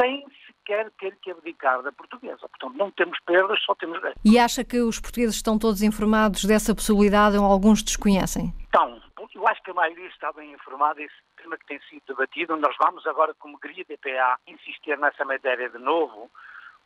sem 0.00 0.24
sequer 0.46 0.90
ter 0.98 1.16
que 1.22 1.30
abdicar 1.30 1.82
da 1.82 1.92
portuguesa. 1.92 2.48
Portanto, 2.48 2.76
não 2.76 2.90
temos 2.90 3.18
perdas, 3.20 3.62
só 3.62 3.74
temos 3.74 4.00
ganhos. 4.00 4.16
E 4.24 4.38
acha 4.38 4.64
que 4.64 4.80
os 4.80 4.98
portugueses 4.98 5.36
estão 5.36 5.58
todos 5.58 5.82
informados 5.82 6.44
dessa 6.44 6.74
possibilidade 6.74 7.36
ou 7.36 7.44
alguns 7.44 7.82
desconhecem? 7.82 8.52
Então, 8.68 9.00
eu 9.34 9.48
acho 9.48 9.62
que 9.62 9.70
a 9.70 9.74
maioria 9.74 10.08
está 10.08 10.32
bem 10.32 10.52
informada. 10.52 11.02
Esse 11.02 11.14
tema 11.36 11.56
que 11.56 11.66
tem 11.66 11.80
sido 11.88 12.02
debatido, 12.08 12.56
nós 12.56 12.74
vamos 12.80 13.06
agora, 13.06 13.34
como 13.34 13.58
guia 13.58 13.84
DPA, 13.84 14.38
insistir 14.46 14.98
nessa 14.98 15.24
matéria 15.24 15.68
de 15.68 15.78
novo, 15.78 16.30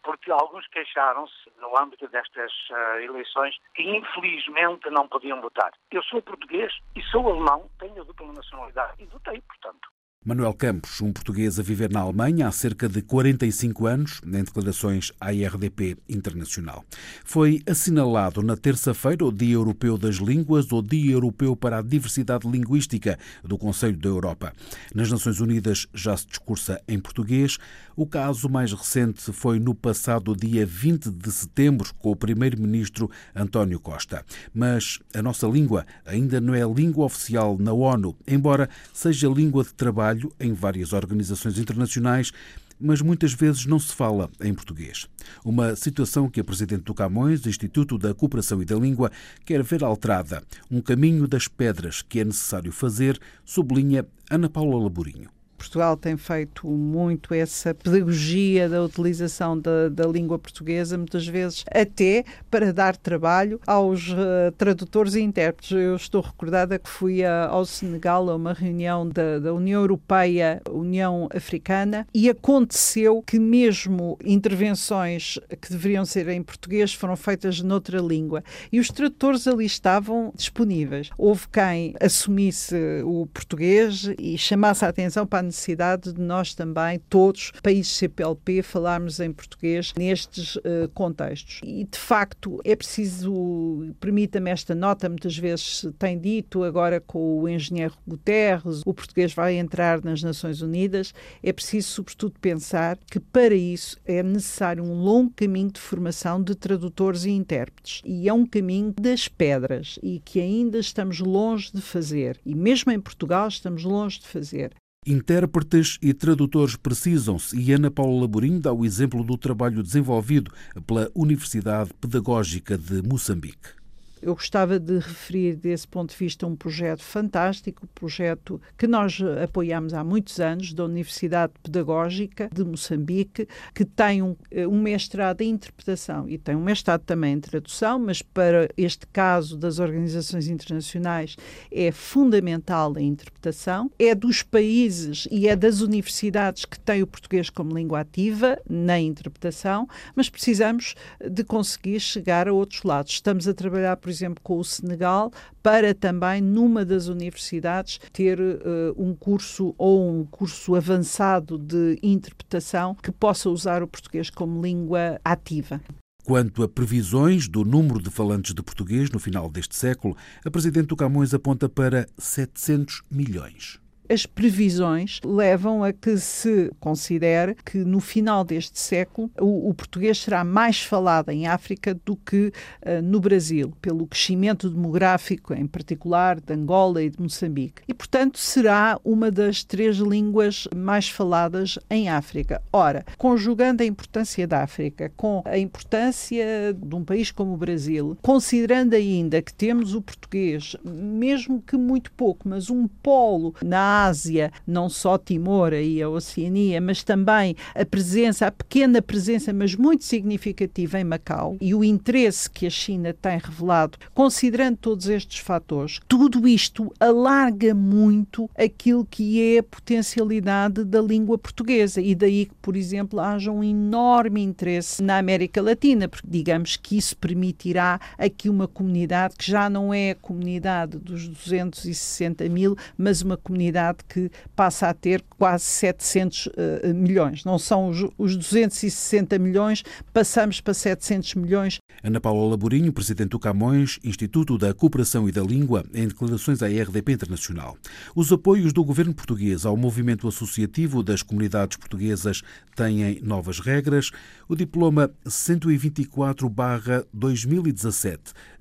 porque 0.02 0.30
alguns 0.30 0.66
queixaram-se, 0.68 1.34
no 1.60 1.78
âmbito 1.78 2.08
destas 2.08 2.52
uh, 2.70 3.00
eleições, 3.00 3.56
que 3.74 3.82
infelizmente 3.82 4.88
não 4.90 5.08
podiam 5.08 5.40
votar. 5.40 5.72
Eu 5.90 6.02
sou 6.04 6.22
português 6.22 6.72
e 6.96 7.02
sou 7.02 7.28
alemão, 7.28 7.70
tenho 7.78 8.00
a 8.00 8.04
dupla 8.04 8.32
nacionalidade 8.32 9.02
e 9.02 9.06
votei, 9.06 9.40
portanto. 9.42 9.88
Manuel 10.24 10.52
Campos, 10.52 11.00
um 11.00 11.10
português 11.10 11.58
a 11.58 11.62
viver 11.62 11.90
na 11.90 12.00
Alemanha 12.00 12.48
há 12.48 12.52
cerca 12.52 12.86
de 12.88 13.00
45 13.00 13.86
anos, 13.86 14.20
em 14.26 14.44
declarações 14.44 15.10
à 15.18 15.32
IRDP 15.32 15.96
Internacional. 16.08 16.84
Foi 17.24 17.62
assinalado 17.66 18.42
na 18.42 18.54
terça-feira 18.54 19.24
o 19.24 19.32
Dia 19.32 19.54
Europeu 19.54 19.96
das 19.96 20.16
Línguas, 20.16 20.70
ou 20.70 20.82
Dia 20.82 21.12
Europeu 21.12 21.56
para 21.56 21.78
a 21.78 21.82
Diversidade 21.82 22.46
Linguística 22.46 23.18
do 23.42 23.56
Conselho 23.56 23.96
da 23.96 24.08
Europa. 24.08 24.52
Nas 24.94 25.10
Nações 25.10 25.40
Unidas 25.40 25.86
já 25.94 26.14
se 26.14 26.26
discursa 26.26 26.82
em 26.86 27.00
português. 27.00 27.56
O 28.00 28.06
caso 28.06 28.48
mais 28.48 28.72
recente 28.72 29.32
foi 29.32 29.58
no 29.58 29.74
passado 29.74 30.36
dia 30.36 30.64
20 30.64 31.10
de 31.10 31.32
setembro, 31.32 31.92
com 31.98 32.12
o 32.12 32.16
primeiro-ministro 32.16 33.10
António 33.34 33.80
Costa. 33.80 34.24
Mas 34.54 35.00
a 35.12 35.20
nossa 35.20 35.48
língua 35.48 35.84
ainda 36.06 36.40
não 36.40 36.54
é 36.54 36.62
língua 36.62 37.06
oficial 37.06 37.58
na 37.58 37.72
ONU, 37.72 38.16
embora 38.24 38.70
seja 38.94 39.26
língua 39.28 39.64
de 39.64 39.74
trabalho 39.74 40.32
em 40.38 40.52
várias 40.52 40.92
organizações 40.92 41.58
internacionais, 41.58 42.30
mas 42.78 43.02
muitas 43.02 43.32
vezes 43.32 43.66
não 43.66 43.80
se 43.80 43.92
fala 43.92 44.30
em 44.40 44.54
português. 44.54 45.08
Uma 45.44 45.74
situação 45.74 46.30
que 46.30 46.38
a 46.38 46.44
Presidente 46.44 46.84
do 46.84 46.94
Camões, 46.94 47.44
Instituto 47.44 47.98
da 47.98 48.14
Cooperação 48.14 48.62
e 48.62 48.64
da 48.64 48.76
Língua, 48.76 49.10
quer 49.44 49.60
ver 49.64 49.82
alterada. 49.82 50.44
Um 50.70 50.80
caminho 50.80 51.26
das 51.26 51.48
pedras 51.48 52.00
que 52.00 52.20
é 52.20 52.24
necessário 52.24 52.70
fazer, 52.70 53.18
sublinha 53.44 54.06
Ana 54.30 54.48
Paula 54.48 54.80
Laborinho. 54.80 55.36
Portugal 55.58 55.96
tem 55.96 56.16
feito 56.16 56.68
muito 56.68 57.34
essa 57.34 57.74
pedagogia 57.74 58.68
da 58.68 58.82
utilização 58.82 59.58
da, 59.58 59.88
da 59.88 60.06
língua 60.06 60.38
portuguesa, 60.38 60.96
muitas 60.96 61.26
vezes 61.26 61.64
até 61.70 62.24
para 62.48 62.72
dar 62.72 62.96
trabalho 62.96 63.60
aos 63.66 64.08
uh, 64.08 64.52
tradutores 64.56 65.14
e 65.14 65.20
intérpretes. 65.20 65.72
Eu 65.72 65.96
estou 65.96 66.22
recordada 66.22 66.78
que 66.78 66.88
fui 66.88 67.24
a, 67.24 67.46
ao 67.48 67.66
Senegal 67.66 68.30
a 68.30 68.36
uma 68.36 68.52
reunião 68.52 69.06
da, 69.08 69.40
da 69.40 69.52
União 69.52 69.80
Europeia, 69.80 70.62
União 70.70 71.28
Africana, 71.34 72.06
e 72.14 72.30
aconteceu 72.30 73.20
que 73.20 73.38
mesmo 73.38 74.16
intervenções 74.24 75.38
que 75.60 75.70
deveriam 75.70 76.04
ser 76.04 76.28
em 76.28 76.42
português 76.42 76.94
foram 76.94 77.16
feitas 77.16 77.60
noutra 77.60 77.98
língua. 77.98 78.44
E 78.70 78.78
os 78.78 78.88
tradutores 78.88 79.48
ali 79.48 79.66
estavam 79.66 80.32
disponíveis. 80.36 81.10
Houve 81.18 81.48
quem 81.48 81.94
assumisse 82.00 82.76
o 83.04 83.26
português 83.26 84.08
e 84.18 84.38
chamasse 84.38 84.84
a 84.84 84.88
atenção 84.88 85.26
para 85.26 85.40
a 85.40 85.47
necessidade 85.48 86.12
de 86.12 86.20
nós 86.20 86.54
também, 86.54 87.00
todos, 87.08 87.52
países 87.62 87.96
CPLP, 87.96 88.62
falarmos 88.62 89.20
em 89.20 89.32
português 89.32 89.92
nestes 89.96 90.56
uh, 90.56 90.88
contextos. 90.94 91.60
E, 91.64 91.84
de 91.84 91.98
facto, 91.98 92.60
é 92.64 92.76
preciso, 92.76 93.94
permita-me 94.00 94.50
esta 94.50 94.74
nota, 94.74 95.08
muitas 95.08 95.36
vezes 95.36 95.86
tem 95.98 96.18
dito, 96.18 96.62
agora 96.62 97.00
com 97.00 97.40
o 97.40 97.48
engenheiro 97.48 97.94
Guterres, 98.06 98.82
o 98.86 98.94
português 98.94 99.34
vai 99.34 99.56
entrar 99.56 100.02
nas 100.02 100.22
Nações 100.22 100.62
Unidas, 100.62 101.12
é 101.42 101.52
preciso, 101.52 101.88
sobretudo, 101.88 102.38
pensar 102.40 102.98
que 103.10 103.20
para 103.20 103.54
isso 103.54 103.98
é 104.04 104.22
necessário 104.22 104.84
um 104.84 104.94
longo 104.94 105.32
caminho 105.34 105.70
de 105.70 105.80
formação 105.80 106.42
de 106.42 106.54
tradutores 106.54 107.24
e 107.24 107.30
intérpretes. 107.30 108.02
E 108.04 108.28
é 108.28 108.32
um 108.32 108.46
caminho 108.46 108.94
das 109.00 109.28
pedras 109.28 109.98
e 110.02 110.20
que 110.20 110.40
ainda 110.40 110.78
estamos 110.78 111.20
longe 111.20 111.70
de 111.72 111.80
fazer. 111.80 112.40
E 112.44 112.54
mesmo 112.54 112.92
em 112.92 113.00
Portugal 113.00 113.48
estamos 113.48 113.84
longe 113.84 114.20
de 114.20 114.26
fazer. 114.26 114.72
Intérpretes 115.10 115.96
e 116.02 116.12
tradutores 116.12 116.76
precisam-se 116.76 117.58
e 117.58 117.72
Ana 117.72 117.90
Paula 117.90 118.20
Laborim 118.20 118.60
dá 118.60 118.74
o 118.74 118.84
exemplo 118.84 119.24
do 119.24 119.38
trabalho 119.38 119.82
desenvolvido 119.82 120.52
pela 120.86 121.10
Universidade 121.14 121.94
Pedagógica 121.98 122.76
de 122.76 123.00
Moçambique. 123.00 123.77
Eu 124.22 124.34
gostava 124.34 124.78
de 124.78 124.98
referir, 124.98 125.56
desse 125.56 125.86
ponto 125.86 126.10
de 126.10 126.16
vista, 126.16 126.46
um 126.46 126.56
projeto 126.56 127.02
fantástico, 127.02 127.84
um 127.84 127.88
projeto 127.94 128.60
que 128.76 128.86
nós 128.86 129.18
apoiamos 129.42 129.94
há 129.94 130.02
muitos 130.02 130.40
anos, 130.40 130.72
da 130.72 130.84
Universidade 130.84 131.52
Pedagógica 131.62 132.50
de 132.52 132.64
Moçambique, 132.64 133.48
que 133.74 133.84
tem 133.84 134.22
um, 134.22 134.36
um 134.68 134.80
mestrado 134.82 135.40
em 135.42 135.50
interpretação 135.50 136.28
e 136.28 136.38
tem 136.38 136.56
um 136.56 136.62
mestrado 136.62 137.02
também 137.02 137.34
em 137.34 137.40
tradução, 137.40 137.98
mas 137.98 138.22
para 138.22 138.68
este 138.76 139.06
caso 139.06 139.56
das 139.56 139.78
organizações 139.78 140.48
internacionais 140.48 141.36
é 141.70 141.90
fundamental 141.92 142.94
a 142.96 143.02
interpretação. 143.02 143.90
É 143.98 144.14
dos 144.14 144.42
países 144.42 145.28
e 145.30 145.48
é 145.48 145.56
das 145.56 145.80
universidades 145.80 146.64
que 146.64 146.78
têm 146.78 147.02
o 147.02 147.06
português 147.06 147.50
como 147.50 147.76
língua 147.76 148.00
ativa 148.00 148.58
na 148.68 148.98
interpretação, 148.98 149.88
mas 150.14 150.28
precisamos 150.28 150.94
de 151.20 151.44
conseguir 151.44 152.00
chegar 152.00 152.48
a 152.48 152.52
outros 152.52 152.82
lados. 152.82 153.12
Estamos 153.12 153.48
a 153.48 153.54
trabalhar, 153.54 153.96
por 153.96 154.07
por 154.08 154.12
exemplo, 154.12 154.42
com 154.42 154.58
o 154.58 154.64
Senegal, 154.64 155.30
para 155.62 155.94
também, 155.94 156.40
numa 156.40 156.82
das 156.82 157.08
universidades, 157.08 158.00
ter 158.10 158.40
uh, 158.40 158.94
um 158.96 159.14
curso 159.14 159.74
ou 159.76 160.10
um 160.10 160.24
curso 160.24 160.74
avançado 160.74 161.58
de 161.58 161.98
interpretação 162.02 162.94
que 162.94 163.12
possa 163.12 163.50
usar 163.50 163.82
o 163.82 163.86
português 163.86 164.30
como 164.30 164.62
língua 164.62 165.20
ativa. 165.22 165.78
Quanto 166.24 166.62
a 166.62 166.68
previsões 166.68 167.48
do 167.48 167.66
número 167.66 168.00
de 168.00 168.08
falantes 168.08 168.54
de 168.54 168.62
português 168.62 169.10
no 169.10 169.18
final 169.18 169.50
deste 169.50 169.76
século, 169.76 170.16
a 170.42 170.50
Presidente 170.50 170.86
do 170.86 170.96
Camões 170.96 171.34
aponta 171.34 171.68
para 171.68 172.06
700 172.16 173.02
milhões 173.10 173.78
as 174.08 174.24
previsões 174.24 175.20
levam 175.24 175.84
a 175.84 175.92
que 175.92 176.16
se 176.16 176.72
considere 176.80 177.54
que 177.64 177.78
no 177.78 178.00
final 178.00 178.42
deste 178.42 178.78
século 178.78 179.30
o, 179.38 179.68
o 179.68 179.74
português 179.74 180.18
será 180.18 180.42
mais 180.42 180.80
falado 180.80 181.28
em 181.30 181.46
África 181.46 181.94
do 182.04 182.16
que 182.16 182.46
uh, 182.46 183.02
no 183.02 183.20
Brasil, 183.20 183.72
pelo 183.82 184.06
crescimento 184.06 184.70
demográfico, 184.70 185.52
em 185.52 185.66
particular 185.66 186.40
de 186.40 186.52
Angola 186.54 187.02
e 187.02 187.10
de 187.10 187.20
Moçambique. 187.20 187.82
E, 187.86 187.92
portanto, 187.92 188.38
será 188.38 188.98
uma 189.04 189.30
das 189.30 189.62
três 189.62 189.96
línguas 189.98 190.66
mais 190.74 191.08
faladas 191.08 191.78
em 191.90 192.08
África. 192.08 192.62
Ora, 192.72 193.04
conjugando 193.18 193.82
a 193.82 193.86
importância 193.86 194.46
da 194.46 194.62
África 194.62 195.12
com 195.16 195.42
a 195.44 195.58
importância 195.58 196.74
de 196.74 196.94
um 196.94 197.04
país 197.04 197.30
como 197.30 197.52
o 197.52 197.56
Brasil, 197.56 198.16
considerando 198.22 198.94
ainda 198.94 199.42
que 199.42 199.52
temos 199.52 199.94
o 199.94 200.00
português, 200.00 200.76
mesmo 200.84 201.60
que 201.60 201.76
muito 201.76 202.10
pouco, 202.12 202.48
mas 202.48 202.70
um 202.70 202.86
polo 202.86 203.54
na 203.62 203.97
Ásia, 204.06 204.52
não 204.66 204.88
só 204.88 205.18
Timor 205.18 205.72
e 205.72 206.02
a 206.02 206.08
Oceania, 206.08 206.80
mas 206.80 207.02
também 207.02 207.56
a 207.74 207.84
presença, 207.84 208.46
a 208.46 208.52
pequena 208.52 209.00
presença, 209.00 209.52
mas 209.52 209.74
muito 209.74 210.04
significativa 210.04 211.00
em 211.00 211.04
Macau 211.04 211.56
e 211.60 211.74
o 211.74 211.82
interesse 211.82 212.50
que 212.50 212.66
a 212.66 212.70
China 212.70 213.14
tem 213.14 213.38
revelado, 213.38 213.98
considerando 214.14 214.76
todos 214.76 215.08
estes 215.08 215.38
fatores, 215.38 216.00
tudo 216.08 216.46
isto 216.46 216.92
alarga 217.00 217.74
muito 217.74 218.50
aquilo 218.56 219.04
que 219.04 219.54
é 219.54 219.58
a 219.58 219.62
potencialidade 219.62 220.84
da 220.84 221.00
língua 221.00 221.38
portuguesa 221.38 222.00
e 222.00 222.14
daí 222.14 222.46
que, 222.46 222.54
por 222.60 222.76
exemplo, 222.76 223.20
haja 223.20 223.50
um 223.50 223.64
enorme 223.64 224.42
interesse 224.42 225.02
na 225.02 225.18
América 225.18 225.62
Latina, 225.62 226.08
porque 226.08 226.28
digamos 226.28 226.76
que 226.76 226.96
isso 226.96 227.16
permitirá 227.16 228.00
aqui 228.18 228.48
uma 228.48 228.68
comunidade 228.68 229.34
que 229.36 229.50
já 229.50 229.70
não 229.70 229.92
é 229.92 230.10
a 230.10 230.14
comunidade 230.14 230.98
dos 230.98 231.26
260 231.26 232.48
mil, 232.48 232.76
mas 232.96 233.22
uma 233.22 233.36
comunidade 233.36 233.87
que 233.94 234.30
passa 234.54 234.88
a 234.88 234.94
ter 234.94 235.24
quase 235.36 235.64
700 235.64 236.46
uh, 236.46 236.52
eh, 236.56 236.92
milhões. 236.92 237.44
Não 237.44 237.58
são 237.58 237.88
os, 237.88 238.08
os 238.16 238.36
260 238.36 239.38
milhões, 239.38 239.82
passamos 240.12 240.60
para 240.60 240.74
700 240.74 241.34
milhões. 241.34 241.78
Ana 242.02 242.20
Paula 242.20 242.50
Laborinho, 242.50 242.92
presidente 242.92 243.30
do 243.30 243.38
Camões, 243.38 243.98
Instituto 244.04 244.56
da 244.56 244.74
Cooperação 244.74 245.28
e 245.28 245.32
da 245.32 245.42
Língua, 245.42 245.84
em 245.92 246.06
declarações 246.06 246.62
à 246.62 246.66
RDP 246.66 247.12
Internacional. 247.12 247.76
Os 248.14 248.32
apoios 248.32 248.72
do 248.72 248.84
governo 248.84 249.12
português 249.14 249.66
ao 249.66 249.76
movimento 249.76 250.28
associativo 250.28 251.02
das 251.02 251.22
comunidades 251.22 251.76
portuguesas 251.76 252.42
têm 252.74 253.20
novas 253.22 253.60
regras. 253.60 254.10
O 254.48 254.56
diploma 254.56 255.10
124-2017, 255.26 258.18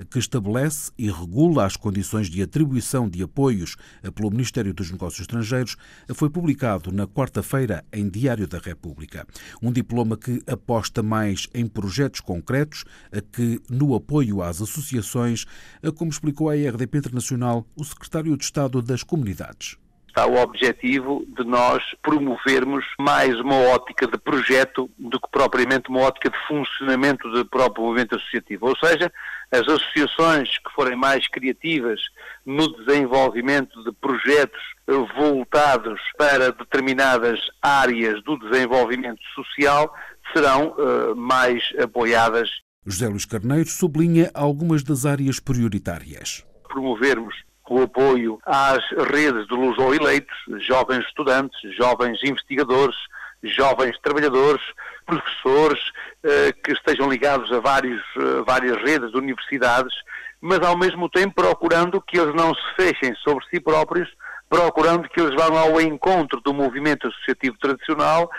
que 0.09 0.19
estabelece 0.19 0.91
e 0.97 1.09
regula 1.09 1.65
as 1.65 1.77
condições 1.77 2.29
de 2.29 2.41
atribuição 2.41 3.09
de 3.09 3.23
apoios 3.23 3.77
pelo 4.15 4.29
Ministério 4.29 4.73
dos 4.73 4.91
Negócios 4.91 5.16
Estrangeiros, 5.19 5.75
foi 6.13 6.29
publicado 6.29 6.91
na 6.91 7.07
quarta-feira 7.07 7.83
em 7.91 8.09
Diário 8.09 8.47
da 8.47 8.59
República. 8.59 9.25
Um 9.61 9.71
diploma 9.71 10.17
que 10.17 10.41
aposta 10.47 11.01
mais 11.01 11.47
em 11.53 11.67
projetos 11.67 12.21
concretos 12.21 12.83
que 13.31 13.61
no 13.69 13.95
apoio 13.95 14.41
às 14.41 14.61
associações, 14.61 15.45
como 15.95 16.11
explicou 16.11 16.49
a 16.49 16.55
RDP 16.55 16.97
Internacional 16.97 17.67
o 17.75 17.83
secretário 17.83 18.35
de 18.37 18.43
Estado 18.43 18.81
das 18.81 19.03
Comunidades 19.03 19.77
está 20.17 20.25
o 20.25 20.41
objetivo 20.41 21.23
de 21.37 21.43
nós 21.43 21.83
promovermos 22.01 22.83
mais 22.99 23.39
uma 23.39 23.55
ótica 23.69 24.07
de 24.07 24.17
projeto 24.17 24.89
do 24.97 25.19
que 25.19 25.29
propriamente 25.29 25.89
uma 25.89 25.99
ótica 25.99 26.31
de 26.31 26.37
funcionamento 26.47 27.29
do 27.29 27.45
próprio 27.45 27.85
movimento 27.85 28.15
associativo. 28.15 28.67
Ou 28.67 28.75
seja, 28.83 29.11
as 29.51 29.61
associações 29.61 30.57
que 30.57 30.73
forem 30.73 30.97
mais 30.97 31.27
criativas 31.27 32.01
no 32.43 32.67
desenvolvimento 32.83 33.83
de 33.83 33.91
projetos 33.91 34.59
voltados 35.15 36.01
para 36.17 36.51
determinadas 36.51 37.39
áreas 37.61 38.23
do 38.23 38.39
desenvolvimento 38.39 39.21
social 39.35 39.93
serão 40.33 40.69
uh, 40.69 41.15
mais 41.15 41.61
apoiadas. 41.79 42.49
José 42.83 43.07
Luís 43.07 43.25
Carneiro 43.25 43.69
sublinha 43.69 44.31
algumas 44.33 44.81
das 44.83 45.05
áreas 45.05 45.39
prioritárias. 45.39 46.43
Promovermos 46.67 47.35
o 47.73 47.83
apoio 47.83 48.39
às 48.45 48.83
redes 49.09 49.47
de 49.47 49.53
luso-eleitos, 49.53 50.35
jovens 50.59 51.05
estudantes, 51.05 51.59
jovens 51.75 52.19
investigadores, 52.23 52.95
jovens 53.43 53.97
trabalhadores, 54.01 54.61
professores 55.05 55.79
eh, 56.23 56.53
que 56.63 56.71
estejam 56.71 57.09
ligados 57.09 57.51
a 57.51 57.59
vários, 57.59 58.01
eh, 58.17 58.43
várias 58.45 58.77
redes 58.81 59.11
de 59.11 59.17
universidades, 59.17 59.93
mas 60.41 60.59
ao 60.61 60.77
mesmo 60.77 61.09
tempo 61.09 61.35
procurando 61.35 62.01
que 62.01 62.19
eles 62.19 62.33
não 62.35 62.53
se 62.53 62.75
fechem 62.75 63.15
sobre 63.15 63.45
si 63.49 63.59
próprios, 63.59 64.09
procurando 64.49 65.09
que 65.09 65.19
eles 65.19 65.35
vão 65.35 65.57
ao 65.57 65.79
encontro 65.81 66.39
do 66.41 66.53
movimento 66.53 67.07
associativo 67.07 67.57
tradicional 67.59 68.29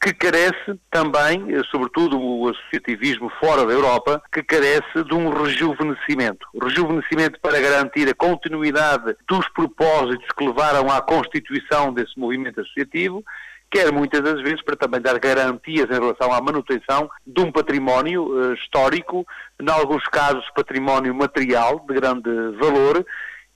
que 0.00 0.12
carece 0.12 0.78
também, 0.90 1.52
eh, 1.52 1.62
sobretudo 1.70 2.20
o 2.20 2.48
associativismo 2.48 3.30
fora 3.40 3.64
da 3.64 3.72
Europa, 3.72 4.22
que 4.32 4.42
carece 4.42 5.04
de 5.04 5.14
um 5.14 5.30
rejuvenescimento. 5.30 6.46
Rejuvenescimento 6.62 7.40
para 7.40 7.60
garantir 7.60 8.08
a 8.08 8.14
continuidade 8.14 9.16
dos 9.28 9.48
propósitos 9.48 10.26
que 10.36 10.46
levaram 10.46 10.90
à 10.90 11.00
constituição 11.00 11.92
desse 11.92 12.18
movimento 12.18 12.60
associativo, 12.60 13.24
quer 13.70 13.90
muitas 13.90 14.22
das 14.22 14.40
vezes 14.42 14.62
para 14.62 14.76
também 14.76 15.00
dar 15.00 15.18
garantias 15.18 15.86
em 15.90 16.00
relação 16.00 16.32
à 16.32 16.40
manutenção 16.40 17.10
de 17.26 17.40
um 17.40 17.50
património 17.50 18.26
uh, 18.26 18.54
histórico, 18.54 19.26
em 19.60 19.68
alguns 19.68 20.04
casos 20.04 20.48
património 20.54 21.14
material 21.14 21.84
de 21.88 21.94
grande 21.94 22.30
valor, 22.60 23.04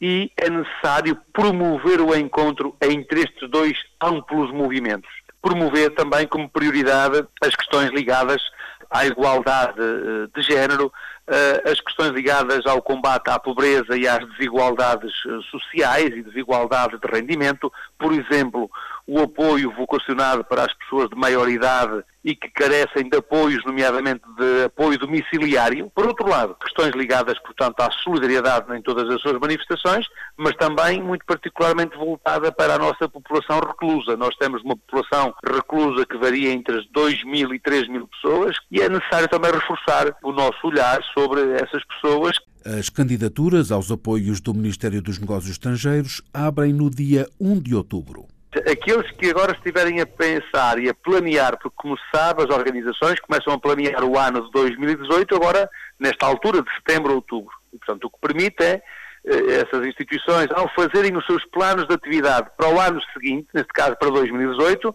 e 0.00 0.32
é 0.36 0.48
necessário 0.48 1.16
promover 1.32 2.00
o 2.00 2.16
encontro 2.16 2.74
entre 2.80 3.20
estes 3.20 3.48
dois 3.50 3.74
amplos 4.02 4.50
movimentos 4.50 5.19
promover 5.42 5.94
também 5.94 6.26
como 6.26 6.48
prioridade 6.48 7.24
as 7.42 7.54
questões 7.54 7.90
ligadas 7.90 8.42
à 8.90 9.06
igualdade 9.06 9.80
eh, 9.80 10.28
de 10.34 10.42
género, 10.42 10.92
eh, 11.28 11.62
as 11.70 11.80
questões 11.80 12.10
ligadas 12.10 12.66
ao 12.66 12.82
combate 12.82 13.30
à 13.30 13.38
pobreza 13.38 13.96
e 13.96 14.06
às 14.08 14.18
desigualdades 14.30 15.12
eh, 15.26 15.38
sociais 15.50 16.08
e 16.08 16.22
desigualdade 16.22 16.98
de 16.98 17.06
rendimento, 17.06 17.72
por 17.96 18.12
exemplo, 18.12 18.68
o 19.10 19.18
apoio 19.18 19.72
vocacionado 19.72 20.44
para 20.44 20.62
as 20.62 20.72
pessoas 20.74 21.10
de 21.10 21.16
maior 21.16 21.48
idade 21.48 22.04
e 22.22 22.36
que 22.36 22.48
carecem 22.50 23.08
de 23.08 23.16
apoios, 23.16 23.64
nomeadamente 23.64 24.22
de 24.38 24.64
apoio 24.64 24.96
domiciliário. 24.98 25.90
Por 25.92 26.06
outro 26.06 26.28
lado, 26.28 26.54
questões 26.62 26.94
ligadas, 26.94 27.36
portanto, 27.40 27.80
à 27.80 27.90
solidariedade 27.90 28.72
em 28.76 28.80
todas 28.80 29.12
as 29.12 29.20
suas 29.20 29.36
manifestações, 29.40 30.06
mas 30.36 30.54
também 30.54 31.02
muito 31.02 31.24
particularmente 31.26 31.96
voltada 31.96 32.52
para 32.52 32.74
a 32.74 32.78
nossa 32.78 33.08
população 33.08 33.58
reclusa. 33.58 34.16
Nós 34.16 34.36
temos 34.36 34.62
uma 34.62 34.76
população 34.76 35.34
reclusa 35.44 36.06
que 36.06 36.16
varia 36.16 36.52
entre 36.52 36.78
as 36.78 36.86
2 36.92 37.24
mil 37.24 37.52
e 37.52 37.58
3 37.58 37.88
mil 37.88 38.06
pessoas 38.06 38.54
e 38.70 38.80
é 38.80 38.88
necessário 38.88 39.28
também 39.28 39.50
reforçar 39.50 40.14
o 40.22 40.30
nosso 40.30 40.64
olhar 40.64 41.02
sobre 41.14 41.40
essas 41.54 41.82
pessoas. 41.84 42.36
As 42.64 42.88
candidaturas 42.88 43.72
aos 43.72 43.90
apoios 43.90 44.40
do 44.40 44.54
Ministério 44.54 45.02
dos 45.02 45.18
Negócios 45.18 45.50
Estrangeiros 45.50 46.22
abrem 46.32 46.72
no 46.72 46.88
dia 46.88 47.26
1 47.40 47.58
de 47.58 47.74
outubro. 47.74 48.28
Aqueles 48.70 49.08
que 49.12 49.30
agora 49.30 49.52
estiverem 49.52 50.00
a 50.00 50.06
pensar 50.06 50.78
e 50.78 50.88
a 50.88 50.94
planear, 50.94 51.56
porque 51.58 51.76
como 51.76 51.96
sabe, 52.12 52.42
as 52.42 52.50
organizações 52.50 53.20
começam 53.20 53.52
a 53.52 53.58
planear 53.58 54.02
o 54.02 54.18
ano 54.18 54.44
de 54.44 54.50
2018 54.50 55.36
agora 55.36 55.70
nesta 55.98 56.26
altura 56.26 56.60
de 56.60 56.70
setembro, 56.74 57.14
outubro. 57.14 57.52
E, 57.72 57.78
portanto, 57.78 58.04
o 58.04 58.10
que 58.10 58.18
permite 58.20 58.62
é 58.62 58.82
eh, 59.24 59.60
essas 59.60 59.86
instituições, 59.86 60.48
ao 60.50 60.68
fazerem 60.74 61.16
os 61.16 61.24
seus 61.26 61.44
planos 61.46 61.86
de 61.86 61.94
atividade 61.94 62.48
para 62.56 62.68
o 62.68 62.80
ano 62.80 63.00
seguinte, 63.12 63.46
neste 63.54 63.72
caso 63.72 63.96
para 63.96 64.10
2018, 64.10 64.94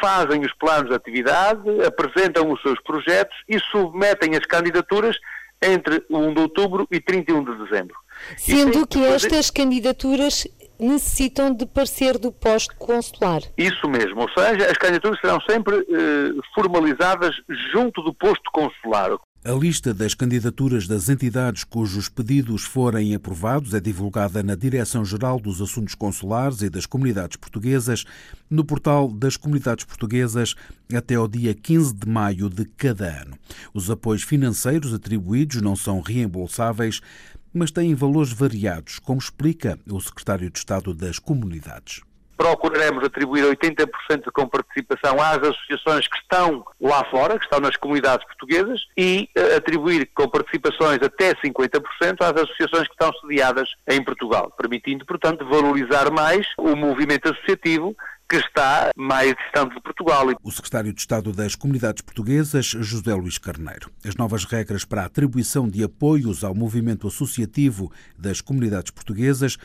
fazem 0.00 0.40
os 0.44 0.52
planos 0.54 0.88
de 0.88 0.94
atividade, 0.94 1.60
apresentam 1.84 2.50
os 2.50 2.60
seus 2.62 2.80
projetos 2.82 3.36
e 3.48 3.58
submetem 3.58 4.36
as 4.36 4.46
candidaturas 4.46 5.16
entre 5.60 6.04
1 6.08 6.34
de 6.34 6.40
outubro 6.40 6.86
e 6.90 7.00
31 7.00 7.44
de 7.44 7.64
dezembro. 7.64 7.96
Sendo 8.36 8.86
que 8.86 9.04
estas 9.04 9.50
candidaturas 9.50 10.46
necessitam 10.78 11.52
de 11.52 11.66
parecer 11.66 12.18
do 12.18 12.30
posto 12.30 12.74
consular. 12.76 13.40
Isso 13.56 13.88
mesmo, 13.88 14.22
ou 14.22 14.28
seja, 14.30 14.70
as 14.70 14.78
candidaturas 14.78 15.20
serão 15.20 15.40
sempre 15.48 15.76
eh, 15.76 16.30
formalizadas 16.54 17.34
junto 17.72 18.02
do 18.02 18.14
posto 18.14 18.50
consular. 18.52 19.18
A 19.44 19.52
lista 19.52 19.94
das 19.94 20.14
candidaturas 20.14 20.88
das 20.88 21.08
entidades 21.08 21.62
cujos 21.62 22.08
pedidos 22.08 22.64
forem 22.64 23.14
aprovados 23.14 23.72
é 23.72 23.80
divulgada 23.80 24.42
na 24.42 24.56
Direção-Geral 24.56 25.38
dos 25.38 25.62
Assuntos 25.62 25.94
Consulares 25.94 26.60
e 26.60 26.68
das 26.68 26.86
Comunidades 26.86 27.36
Portuguesas 27.36 28.04
no 28.50 28.64
portal 28.64 29.08
das 29.08 29.36
Comunidades 29.36 29.84
Portuguesas 29.84 30.54
até 30.92 31.14
ao 31.14 31.28
dia 31.28 31.54
15 31.54 31.94
de 31.94 32.08
maio 32.08 32.50
de 32.50 32.64
cada 32.64 33.22
ano. 33.22 33.38
Os 33.72 33.88
apoios 33.90 34.24
financeiros 34.24 34.92
atribuídos 34.92 35.62
não 35.62 35.76
são 35.76 36.00
reembolsáveis, 36.00 37.00
mas 37.52 37.70
têm 37.70 37.94
valores 37.94 38.32
variados, 38.32 38.98
como 38.98 39.18
explica 39.18 39.78
o 39.90 40.00
secretário 40.00 40.50
de 40.50 40.58
Estado 40.58 40.94
das 40.94 41.18
Comunidades. 41.18 42.02
procuraremos 42.36 43.02
atribuir 43.04 43.44
80% 43.44 44.30
com 44.32 44.48
participação 44.48 45.20
às 45.20 45.38
associações 45.38 46.06
que 46.06 46.16
estão 46.18 46.64
lá 46.80 47.04
fora, 47.10 47.36
que 47.36 47.44
estão 47.44 47.58
nas 47.58 47.76
comunidades 47.76 48.24
portuguesas, 48.26 48.80
e 48.96 49.28
uh, 49.36 49.56
atribuir 49.56 50.08
com 50.14 50.28
participações 50.28 50.98
até 51.02 51.34
50% 51.34 51.82
às 52.20 52.42
associações 52.42 52.86
que 52.86 52.94
estão 52.94 53.12
sediadas 53.20 53.68
em 53.88 54.02
Portugal, 54.04 54.52
permitindo, 54.56 55.04
portanto, 55.04 55.44
valorizar 55.46 56.12
mais 56.12 56.46
o 56.56 56.76
movimento 56.76 57.28
associativo 57.28 57.96
que 58.28 58.36
está 58.36 58.90
mais 58.94 59.34
distante 59.34 59.74
de 59.74 59.80
Portugal. 59.80 60.26
O 60.42 60.52
secretário 60.52 60.92
de 60.92 61.00
Estado 61.00 61.32
das 61.32 61.54
Comunidades 61.54 62.02
Portuguesas, 62.02 62.66
José 62.66 63.14
Luís 63.14 63.38
Carneiro. 63.38 63.90
As 64.04 64.16
novas 64.16 64.44
regras 64.44 64.84
para 64.84 65.00
a 65.02 65.06
atribuição 65.06 65.66
de 65.66 65.82
apoios 65.82 66.44
ao 66.44 66.54
movimento 66.54 67.06
associativo 67.06 67.90
das 68.18 68.42
comunidades 68.42 68.90
portuguesas 68.90 69.56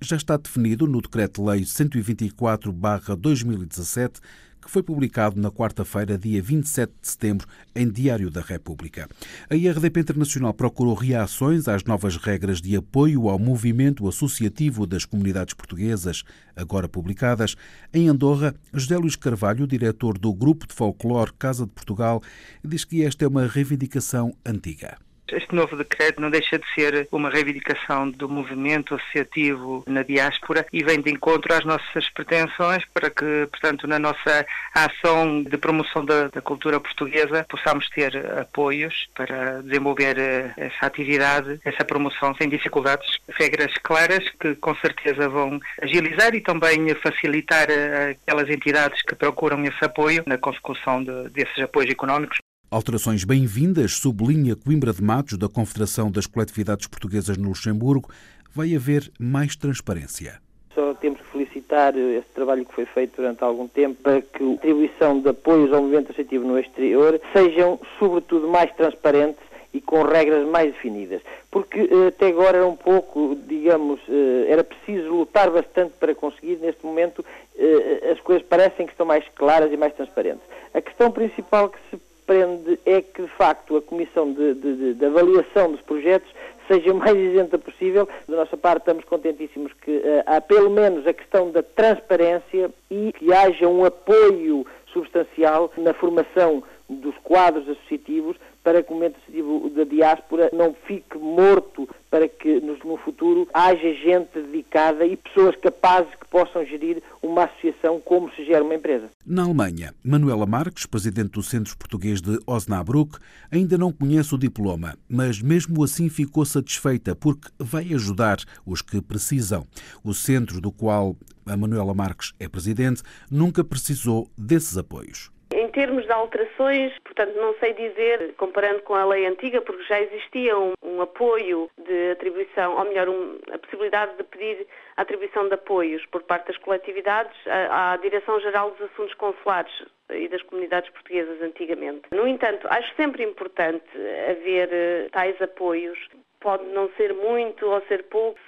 já 0.00 0.14
está 0.16 0.36
definido 0.36 0.86
no 0.86 1.00
Decreto-Lei 1.00 1.62
124-2017 1.62 4.20
que 4.62 4.70
foi 4.70 4.82
publicado 4.82 5.40
na 5.40 5.50
quarta-feira, 5.50 6.16
dia 6.16 6.40
27 6.40 6.92
de 7.00 7.08
setembro, 7.08 7.46
em 7.74 7.88
Diário 7.90 8.30
da 8.30 8.40
República. 8.40 9.08
A 9.50 9.56
IRDP 9.56 10.00
Internacional 10.00 10.54
procurou 10.54 10.94
reações 10.94 11.66
às 11.68 11.84
novas 11.84 12.16
regras 12.16 12.60
de 12.60 12.76
apoio 12.76 13.28
ao 13.28 13.38
movimento 13.38 14.08
associativo 14.08 14.86
das 14.86 15.04
comunidades 15.04 15.54
portuguesas, 15.54 16.22
agora 16.54 16.88
publicadas. 16.88 17.56
Em 17.92 18.08
Andorra, 18.08 18.54
José 18.72 18.96
Luís 18.96 19.16
Carvalho, 19.16 19.66
diretor 19.66 20.16
do 20.16 20.32
Grupo 20.32 20.66
de 20.66 20.74
Folclore 20.74 21.32
Casa 21.38 21.66
de 21.66 21.72
Portugal, 21.72 22.22
diz 22.64 22.84
que 22.84 23.04
esta 23.04 23.24
é 23.24 23.28
uma 23.28 23.46
reivindicação 23.46 24.32
antiga. 24.46 24.96
Este 25.32 25.54
novo 25.54 25.76
decreto 25.76 26.20
não 26.20 26.30
deixa 26.30 26.58
de 26.58 26.64
ser 26.74 27.08
uma 27.10 27.30
reivindicação 27.30 28.10
do 28.10 28.28
movimento 28.28 28.94
associativo 28.94 29.82
na 29.86 30.02
diáspora 30.02 30.66
e 30.72 30.84
vem 30.84 31.00
de 31.00 31.10
encontro 31.10 31.54
às 31.54 31.64
nossas 31.64 32.08
pretensões 32.10 32.84
para 32.92 33.10
que, 33.10 33.48
portanto, 33.50 33.86
na 33.86 33.98
nossa 33.98 34.46
ação 34.74 35.42
de 35.42 35.56
promoção 35.56 36.04
da, 36.04 36.28
da 36.28 36.40
cultura 36.40 36.78
portuguesa 36.78 37.46
possamos 37.48 37.88
ter 37.90 38.14
apoios 38.38 39.08
para 39.14 39.62
desenvolver 39.62 40.18
eh, 40.18 40.52
essa 40.56 40.86
atividade, 40.86 41.60
essa 41.64 41.84
promoção 41.84 42.34
sem 42.34 42.48
dificuldades. 42.48 43.18
Regras 43.28 43.72
claras 43.82 44.24
que 44.40 44.54
com 44.56 44.74
certeza 44.76 45.28
vão 45.28 45.58
agilizar 45.80 46.34
e 46.34 46.40
também 46.40 46.94
facilitar 46.96 47.70
eh, 47.70 48.16
aquelas 48.22 48.48
entidades 48.48 49.00
que 49.02 49.14
procuram 49.14 49.64
esse 49.64 49.84
apoio 49.84 50.22
na 50.26 50.36
consecução 50.38 51.02
de, 51.02 51.30
desses 51.30 51.58
apoios 51.58 51.90
económicos. 51.90 52.38
Alterações 52.72 53.22
bem-vindas, 53.22 53.98
sublinha 53.98 54.56
Coimbra 54.56 54.94
de 54.94 55.02
Matos, 55.02 55.36
da 55.36 55.46
Confederação 55.46 56.10
das 56.10 56.24
Coletividades 56.24 56.86
Portuguesas 56.86 57.36
no 57.36 57.48
Luxemburgo. 57.48 58.08
Vai 58.54 58.74
haver 58.74 59.12
mais 59.20 59.54
transparência. 59.54 60.40
Só 60.74 60.94
temos 60.94 61.20
que 61.20 61.26
felicitar 61.32 61.94
esse 61.94 62.28
trabalho 62.34 62.64
que 62.64 62.74
foi 62.74 62.86
feito 62.86 63.16
durante 63.16 63.44
algum 63.44 63.68
tempo 63.68 64.02
para 64.02 64.22
que 64.22 64.42
a 64.42 64.54
atribuição 64.54 65.20
de 65.20 65.28
apoios 65.28 65.70
ao 65.70 65.82
movimento 65.82 66.12
associativo 66.12 66.46
no 66.46 66.58
exterior 66.58 67.20
sejam, 67.34 67.78
sobretudo, 67.98 68.48
mais 68.48 68.74
transparentes 68.74 69.42
e 69.74 69.78
com 69.78 70.02
regras 70.04 70.48
mais 70.48 70.72
definidas. 70.72 71.20
Porque 71.50 71.78
eh, 71.78 72.06
até 72.08 72.28
agora 72.28 72.56
era 72.56 72.66
um 72.66 72.76
pouco, 72.76 73.36
digamos, 73.46 74.00
eh, 74.08 74.46
era 74.48 74.64
preciso 74.64 75.10
lutar 75.10 75.50
bastante 75.50 75.92
para 76.00 76.14
conseguir. 76.14 76.56
Neste 76.56 76.86
momento, 76.86 77.22
eh, 77.54 78.12
as 78.12 78.20
coisas 78.22 78.42
parecem 78.48 78.86
que 78.86 78.92
estão 78.92 79.04
mais 79.04 79.28
claras 79.34 79.70
e 79.70 79.76
mais 79.76 79.92
transparentes. 79.92 80.42
A 80.72 80.80
questão 80.80 81.10
principal 81.10 81.68
que 81.68 81.78
se 81.90 82.00
prende 82.26 82.78
é 82.86 83.00
que, 83.00 83.22
de 83.22 83.28
facto, 83.28 83.76
a 83.76 83.82
Comissão 83.82 84.32
de, 84.32 84.54
de, 84.54 84.94
de 84.94 85.04
Avaliação 85.04 85.72
dos 85.72 85.80
Projetos 85.82 86.30
seja 86.68 86.92
o 86.92 86.96
mais 86.96 87.16
isenta 87.16 87.58
possível. 87.58 88.08
Da 88.28 88.36
nossa 88.36 88.56
parte, 88.56 88.82
estamos 88.82 89.04
contentíssimos 89.04 89.72
que 89.82 89.90
uh, 89.90 90.22
há 90.26 90.40
pelo 90.40 90.70
menos 90.70 91.06
a 91.06 91.12
questão 91.12 91.50
da 91.50 91.62
transparência 91.62 92.70
e 92.90 93.12
que 93.12 93.32
haja 93.32 93.68
um 93.68 93.84
apoio 93.84 94.66
substancial 94.92 95.72
na 95.76 95.92
formação 95.94 96.62
dos 96.88 97.16
quadros 97.22 97.68
associativos 97.68 98.36
para 98.62 98.82
que 98.82 98.92
o 98.92 98.94
momento 98.94 99.16
associativo 99.16 99.70
da 99.70 99.84
diáspora 99.84 100.50
não 100.52 100.74
fique 100.86 101.18
morto, 101.18 101.88
para 102.10 102.28
que 102.28 102.60
no 102.60 102.96
futuro 102.98 103.48
haja 103.52 103.94
gente 103.94 104.40
dedicada 104.40 105.04
e 105.06 105.16
pessoas 105.16 105.56
capazes 105.56 106.14
que 106.14 106.28
possam 106.28 106.64
gerir 106.64 107.02
uma 107.22 107.44
associação 107.44 108.00
como 108.00 108.30
se 108.34 108.44
gera 108.44 108.62
uma 108.62 108.74
empresa. 108.74 109.10
Na 109.26 109.44
Alemanha, 109.44 109.94
Manuela 110.04 110.46
Marques, 110.46 110.86
presidente 110.86 111.30
do 111.30 111.42
Centro 111.42 111.76
Português 111.76 112.20
de 112.20 112.38
Osnabrück, 112.46 113.18
ainda 113.50 113.78
não 113.78 113.92
conhece 113.92 114.34
o 114.34 114.38
diploma, 114.38 114.96
mas 115.08 115.40
mesmo 115.40 115.82
assim 115.82 116.08
ficou 116.08 116.44
satisfeita 116.44 117.16
porque 117.16 117.48
vai 117.58 117.84
ajudar 117.94 118.38
os 118.66 118.82
que 118.82 119.00
precisam. 119.00 119.66
O 120.04 120.12
centro 120.12 120.60
do 120.60 120.70
qual 120.70 121.16
a 121.46 121.56
Manuela 121.56 121.94
Marques 121.94 122.32
é 122.38 122.48
presidente 122.48 123.02
nunca 123.30 123.64
precisou 123.64 124.28
desses 124.36 124.76
apoios. 124.76 125.31
Termos 125.72 126.04
de 126.04 126.12
alterações, 126.12 126.92
portanto, 127.00 127.34
não 127.36 127.54
sei 127.54 127.72
dizer, 127.72 128.34
comparando 128.36 128.82
com 128.82 128.94
a 128.94 129.04
lei 129.04 129.26
antiga, 129.26 129.60
porque 129.62 129.82
já 129.84 130.00
existia 130.00 130.58
um, 130.58 130.72
um 130.82 131.00
apoio 131.00 131.70
de 131.78 132.10
atribuição, 132.10 132.76
ou 132.76 132.84
melhor, 132.84 133.08
um, 133.08 133.38
a 133.52 133.58
possibilidade 133.58 134.16
de 134.16 134.24
pedir 134.24 134.66
atribuição 134.96 135.48
de 135.48 135.54
apoios 135.54 136.04
por 136.06 136.22
parte 136.22 136.48
das 136.48 136.58
coletividades 136.58 137.34
à, 137.46 137.92
à 137.92 137.96
Direção-Geral 137.96 138.70
dos 138.72 138.90
Assuntos 138.90 139.14
Consulares 139.14 139.72
e 140.10 140.28
das 140.28 140.42
comunidades 140.42 140.90
portuguesas 140.90 141.40
antigamente. 141.40 142.02
No 142.10 142.26
entanto, 142.28 142.66
acho 142.68 142.94
sempre 142.96 143.22
importante 143.24 143.84
haver 144.30 144.68
eh, 144.70 145.08
tais 145.10 145.40
apoios 145.40 145.98
pode 146.42 146.64
não 146.66 146.90
ser 146.96 147.14
muito 147.14 147.66
ou 147.66 147.80
ser 147.82 148.04
pouco, 148.04 148.38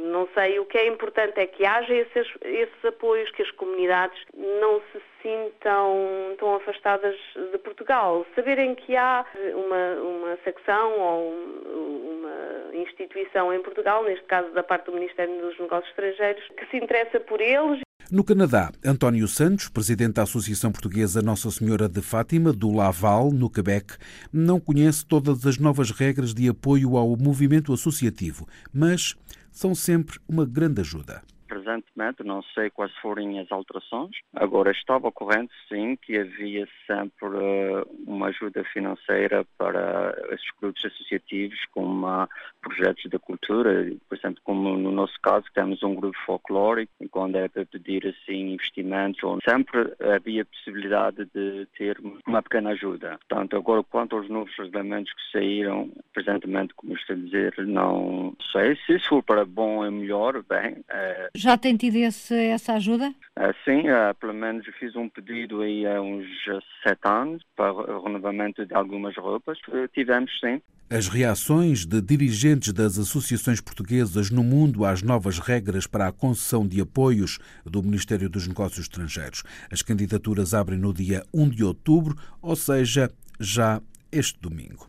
não 0.00 0.28
sei. 0.34 0.58
O 0.58 0.66
que 0.66 0.76
é 0.76 0.86
importante 0.86 1.40
é 1.40 1.46
que 1.46 1.64
haja 1.64 1.94
esses, 1.94 2.28
esses 2.42 2.84
apoios, 2.84 3.30
que 3.30 3.42
as 3.42 3.50
comunidades 3.52 4.20
não 4.34 4.82
se 4.92 5.00
sintam 5.22 6.34
tão 6.38 6.56
afastadas 6.56 7.16
de 7.52 7.58
Portugal. 7.58 8.26
Saberem 8.34 8.74
que 8.74 8.96
há 8.96 9.24
uma, 9.54 9.94
uma 10.02 10.36
secção 10.44 11.00
ou 11.00 11.32
uma 11.32 12.76
instituição 12.76 13.52
em 13.54 13.62
Portugal, 13.62 14.04
neste 14.04 14.24
caso 14.24 14.50
da 14.50 14.62
parte 14.62 14.86
do 14.86 14.92
Ministério 14.92 15.40
dos 15.40 15.58
Negócios 15.58 15.88
Estrangeiros, 15.90 16.46
que 16.56 16.66
se 16.66 16.76
interessa 16.76 17.20
por 17.20 17.40
eles 17.40 17.80
no 18.10 18.22
Canadá, 18.22 18.70
António 18.84 19.26
Santos, 19.26 19.68
presidente 19.68 20.14
da 20.14 20.22
Associação 20.22 20.70
Portuguesa 20.70 21.22
Nossa 21.22 21.50
Senhora 21.50 21.88
de 21.88 22.02
Fátima, 22.02 22.52
do 22.52 22.70
Laval, 22.70 23.30
no 23.30 23.48
Quebec, 23.48 23.94
não 24.32 24.60
conhece 24.60 25.04
todas 25.06 25.46
as 25.46 25.58
novas 25.58 25.90
regras 25.90 26.34
de 26.34 26.48
apoio 26.48 26.96
ao 26.96 27.16
movimento 27.16 27.72
associativo, 27.72 28.46
mas 28.72 29.14
são 29.50 29.74
sempre 29.74 30.18
uma 30.28 30.44
grande 30.44 30.80
ajuda 30.80 31.22
presentemente, 31.64 32.22
não 32.22 32.42
sei 32.54 32.70
quais 32.70 32.92
forem 32.96 33.40
as 33.40 33.50
alterações. 33.50 34.16
Agora, 34.34 34.70
estava 34.70 35.10
corrente, 35.10 35.52
sim, 35.68 35.96
que 35.96 36.18
havia 36.18 36.68
sempre 36.86 37.28
uh, 37.28 37.86
uma 38.06 38.26
ajuda 38.26 38.62
financeira 38.64 39.44
para 39.56 40.14
esses 40.30 40.46
grupos 40.60 40.84
associativos, 40.84 41.58
como 41.72 42.06
uh, 42.06 42.28
projetos 42.60 43.10
da 43.10 43.18
cultura, 43.18 43.90
por 44.08 44.18
exemplo, 44.18 44.40
como 44.44 44.76
no 44.76 44.92
nosso 44.92 45.18
caso, 45.22 45.46
temos 45.54 45.82
um 45.82 45.94
grupo 45.94 46.16
folclórico, 46.26 46.92
e 47.00 47.08
quando 47.08 47.36
é 47.36 47.48
para 47.48 47.64
pedir 47.64 48.06
assim 48.06 48.52
investimentos, 48.52 49.20
sempre 49.44 49.92
havia 50.14 50.44
possibilidade 50.44 51.24
de 51.34 51.66
ter 51.76 51.98
uma 52.26 52.42
pequena 52.42 52.70
ajuda. 52.70 53.18
Portanto, 53.28 53.56
agora, 53.56 53.82
quanto 53.84 54.16
aos 54.16 54.28
novos 54.28 54.54
regulamentos 54.58 55.12
que 55.12 55.38
saíram, 55.38 55.90
presentemente, 56.12 56.74
como 56.74 56.94
estou 56.94 57.16
a 57.16 57.18
dizer, 57.18 57.54
não 57.66 58.36
sei. 58.52 58.76
Se 58.86 58.96
isso 58.96 59.08
for 59.08 59.22
para 59.22 59.44
bom 59.44 59.84
é 59.84 59.90
melhor, 59.90 60.42
bem. 60.42 60.74
Uh, 60.74 61.28
Já 61.34 61.53
tem 61.58 61.76
tido 61.76 61.96
esse, 61.96 62.34
essa 62.34 62.74
ajuda? 62.74 63.08
Uh, 63.38 63.54
sim, 63.64 63.88
uh, 63.88 64.14
pelo 64.20 64.34
menos 64.34 64.64
fiz 64.78 64.94
um 64.96 65.08
pedido 65.08 65.60
aí 65.60 65.86
há 65.86 66.00
uns 66.00 66.26
sete 66.82 67.00
anos 67.04 67.42
para 67.56 67.72
o 67.72 68.04
renovamento 68.04 68.64
de 68.64 68.74
algumas 68.74 69.16
roupas. 69.16 69.58
tivemos, 69.92 70.30
sim. 70.40 70.60
As 70.90 71.08
reações 71.08 71.86
de 71.86 72.00
dirigentes 72.00 72.72
das 72.72 72.98
associações 72.98 73.60
portuguesas 73.60 74.30
no 74.30 74.44
mundo 74.44 74.84
às 74.84 75.02
novas 75.02 75.38
regras 75.38 75.86
para 75.86 76.06
a 76.06 76.12
concessão 76.12 76.68
de 76.68 76.80
apoios 76.80 77.38
do 77.64 77.82
Ministério 77.82 78.28
dos 78.28 78.46
Negócios 78.46 78.80
Estrangeiros. 78.80 79.42
As 79.72 79.80
candidaturas 79.80 80.52
abrem 80.52 80.78
no 80.78 80.92
dia 80.92 81.24
1 81.32 81.48
de 81.48 81.64
outubro, 81.64 82.14
ou 82.40 82.54
seja, 82.54 83.10
já 83.40 83.80
este 84.16 84.38
domingo. 84.40 84.88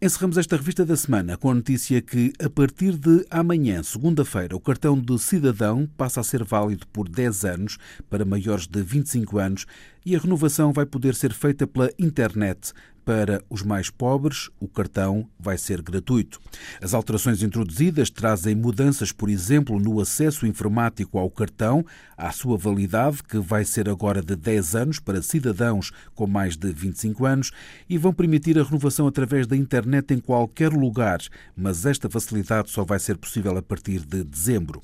Encerramos 0.00 0.36
esta 0.36 0.56
revista 0.56 0.84
da 0.84 0.96
semana 0.96 1.36
com 1.36 1.50
a 1.50 1.54
notícia 1.54 2.00
que, 2.02 2.32
a 2.42 2.50
partir 2.50 2.96
de 2.96 3.26
amanhã, 3.30 3.82
segunda-feira, 3.82 4.54
o 4.54 4.60
cartão 4.60 4.98
de 5.00 5.18
cidadão 5.18 5.88
passa 5.96 6.20
a 6.20 6.24
ser 6.24 6.44
válido 6.44 6.86
por 6.88 7.08
10 7.08 7.44
anos 7.44 7.78
para 8.10 8.24
maiores 8.24 8.66
de 8.66 8.82
25 8.82 9.38
anos 9.38 9.66
e 10.04 10.14
a 10.14 10.18
renovação 10.18 10.72
vai 10.72 10.86
poder 10.86 11.14
ser 11.14 11.32
feita 11.32 11.66
pela 11.66 11.90
internet 11.98 12.72
para 13.06 13.40
os 13.48 13.62
mais 13.62 13.88
pobres, 13.88 14.50
o 14.58 14.66
cartão 14.66 15.28
vai 15.38 15.56
ser 15.56 15.80
gratuito. 15.80 16.40
As 16.82 16.92
alterações 16.92 17.40
introduzidas 17.40 18.10
trazem 18.10 18.56
mudanças, 18.56 19.12
por 19.12 19.30
exemplo, 19.30 19.78
no 19.78 20.00
acesso 20.00 20.44
informático 20.44 21.16
ao 21.16 21.30
cartão, 21.30 21.86
à 22.18 22.32
sua 22.32 22.58
validade, 22.58 23.22
que 23.22 23.38
vai 23.38 23.64
ser 23.64 23.88
agora 23.88 24.20
de 24.20 24.34
10 24.34 24.74
anos 24.74 24.98
para 24.98 25.22
cidadãos 25.22 25.92
com 26.16 26.26
mais 26.26 26.56
de 26.56 26.72
25 26.72 27.24
anos, 27.24 27.52
e 27.88 27.96
vão 27.96 28.12
permitir 28.12 28.58
a 28.58 28.64
renovação 28.64 29.06
através 29.06 29.46
da 29.46 29.56
internet 29.56 30.12
em 30.12 30.18
qualquer 30.18 30.72
lugar, 30.72 31.20
mas 31.56 31.86
esta 31.86 32.10
facilidade 32.10 32.72
só 32.72 32.84
vai 32.84 32.98
ser 32.98 33.16
possível 33.18 33.56
a 33.56 33.62
partir 33.62 34.00
de 34.00 34.24
dezembro. 34.24 34.82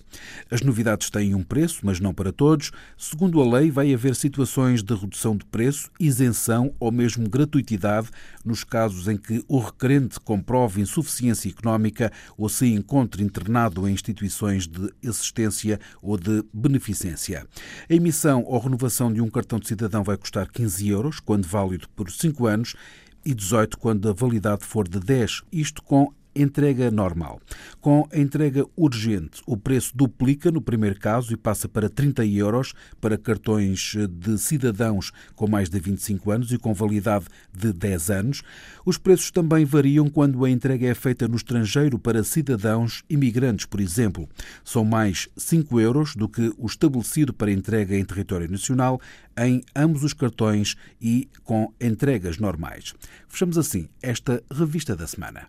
As 0.48 0.60
novidades 0.60 1.10
têm 1.10 1.34
um 1.34 1.42
preço, 1.42 1.80
mas 1.82 1.98
não 1.98 2.14
para 2.14 2.30
todos. 2.30 2.70
Segundo 2.96 3.40
a 3.40 3.58
lei, 3.58 3.68
vai 3.68 3.92
haver 3.92 4.14
situações 4.14 4.80
de 4.80 4.94
redução 4.94 5.36
de 5.36 5.44
preço, 5.46 5.90
isenção 5.98 6.72
ou 6.78 6.92
mesmo 6.92 7.28
gratuitidade 7.28 8.11
nos 8.44 8.64
casos 8.64 9.08
em 9.08 9.16
que 9.16 9.44
o 9.48 9.58
requerente 9.58 10.18
comprove 10.20 10.80
insuficiência 10.80 11.48
económica 11.48 12.12
ou 12.36 12.48
se 12.48 12.66
encontre 12.66 13.22
internado 13.22 13.88
em 13.88 13.92
instituições 13.92 14.66
de 14.66 14.92
assistência 15.06 15.78
ou 16.00 16.16
de 16.16 16.44
beneficência. 16.52 17.46
A 17.88 17.94
emissão 17.94 18.44
ou 18.44 18.58
renovação 18.58 19.12
de 19.12 19.20
um 19.20 19.30
cartão 19.30 19.58
de 19.58 19.68
cidadão 19.68 20.02
vai 20.02 20.16
custar 20.16 20.50
15 20.50 20.88
euros, 20.88 21.20
quando 21.20 21.46
válido 21.46 21.88
por 21.90 22.10
5 22.10 22.46
anos, 22.46 22.74
e 23.24 23.34
18 23.34 23.78
quando 23.78 24.08
a 24.08 24.12
validade 24.12 24.64
for 24.64 24.88
de 24.88 24.98
10, 24.98 25.42
isto 25.52 25.82
com 25.82 26.12
entrega 26.34 26.90
normal. 26.90 27.40
Com 27.80 28.08
a 28.12 28.18
entrega 28.18 28.64
urgente, 28.76 29.42
o 29.46 29.56
preço 29.56 29.96
duplica 29.96 30.50
no 30.50 30.60
primeiro 30.60 30.98
caso 30.98 31.32
e 31.32 31.36
passa 31.36 31.68
para 31.68 31.88
30 31.88 32.24
euros 32.26 32.72
para 33.00 33.18
cartões 33.18 33.94
de 34.10 34.38
cidadãos 34.38 35.12
com 35.34 35.48
mais 35.48 35.68
de 35.68 35.78
25 35.78 36.30
anos 36.30 36.52
e 36.52 36.58
com 36.58 36.72
validade 36.72 37.26
de 37.52 37.72
10 37.72 38.10
anos. 38.10 38.42
Os 38.84 38.98
preços 38.98 39.30
também 39.30 39.64
variam 39.64 40.08
quando 40.08 40.44
a 40.44 40.50
entrega 40.50 40.86
é 40.86 40.94
feita 40.94 41.28
no 41.28 41.36
estrangeiro 41.36 41.98
para 41.98 42.24
cidadãos 42.24 43.02
imigrantes, 43.08 43.66
por 43.66 43.80
exemplo. 43.80 44.28
São 44.64 44.84
mais 44.84 45.28
5 45.36 45.80
euros 45.80 46.14
do 46.14 46.28
que 46.28 46.52
o 46.58 46.66
estabelecido 46.66 47.32
para 47.32 47.50
entrega 47.50 47.96
em 47.96 48.04
território 48.04 48.50
nacional 48.50 49.00
em 49.36 49.62
ambos 49.74 50.04
os 50.04 50.12
cartões 50.12 50.76
e 51.00 51.28
com 51.42 51.72
entregas 51.80 52.38
normais. 52.38 52.94
Fechamos 53.28 53.56
assim 53.58 53.88
esta 54.02 54.42
revista 54.50 54.94
da 54.94 55.06
semana. 55.06 55.48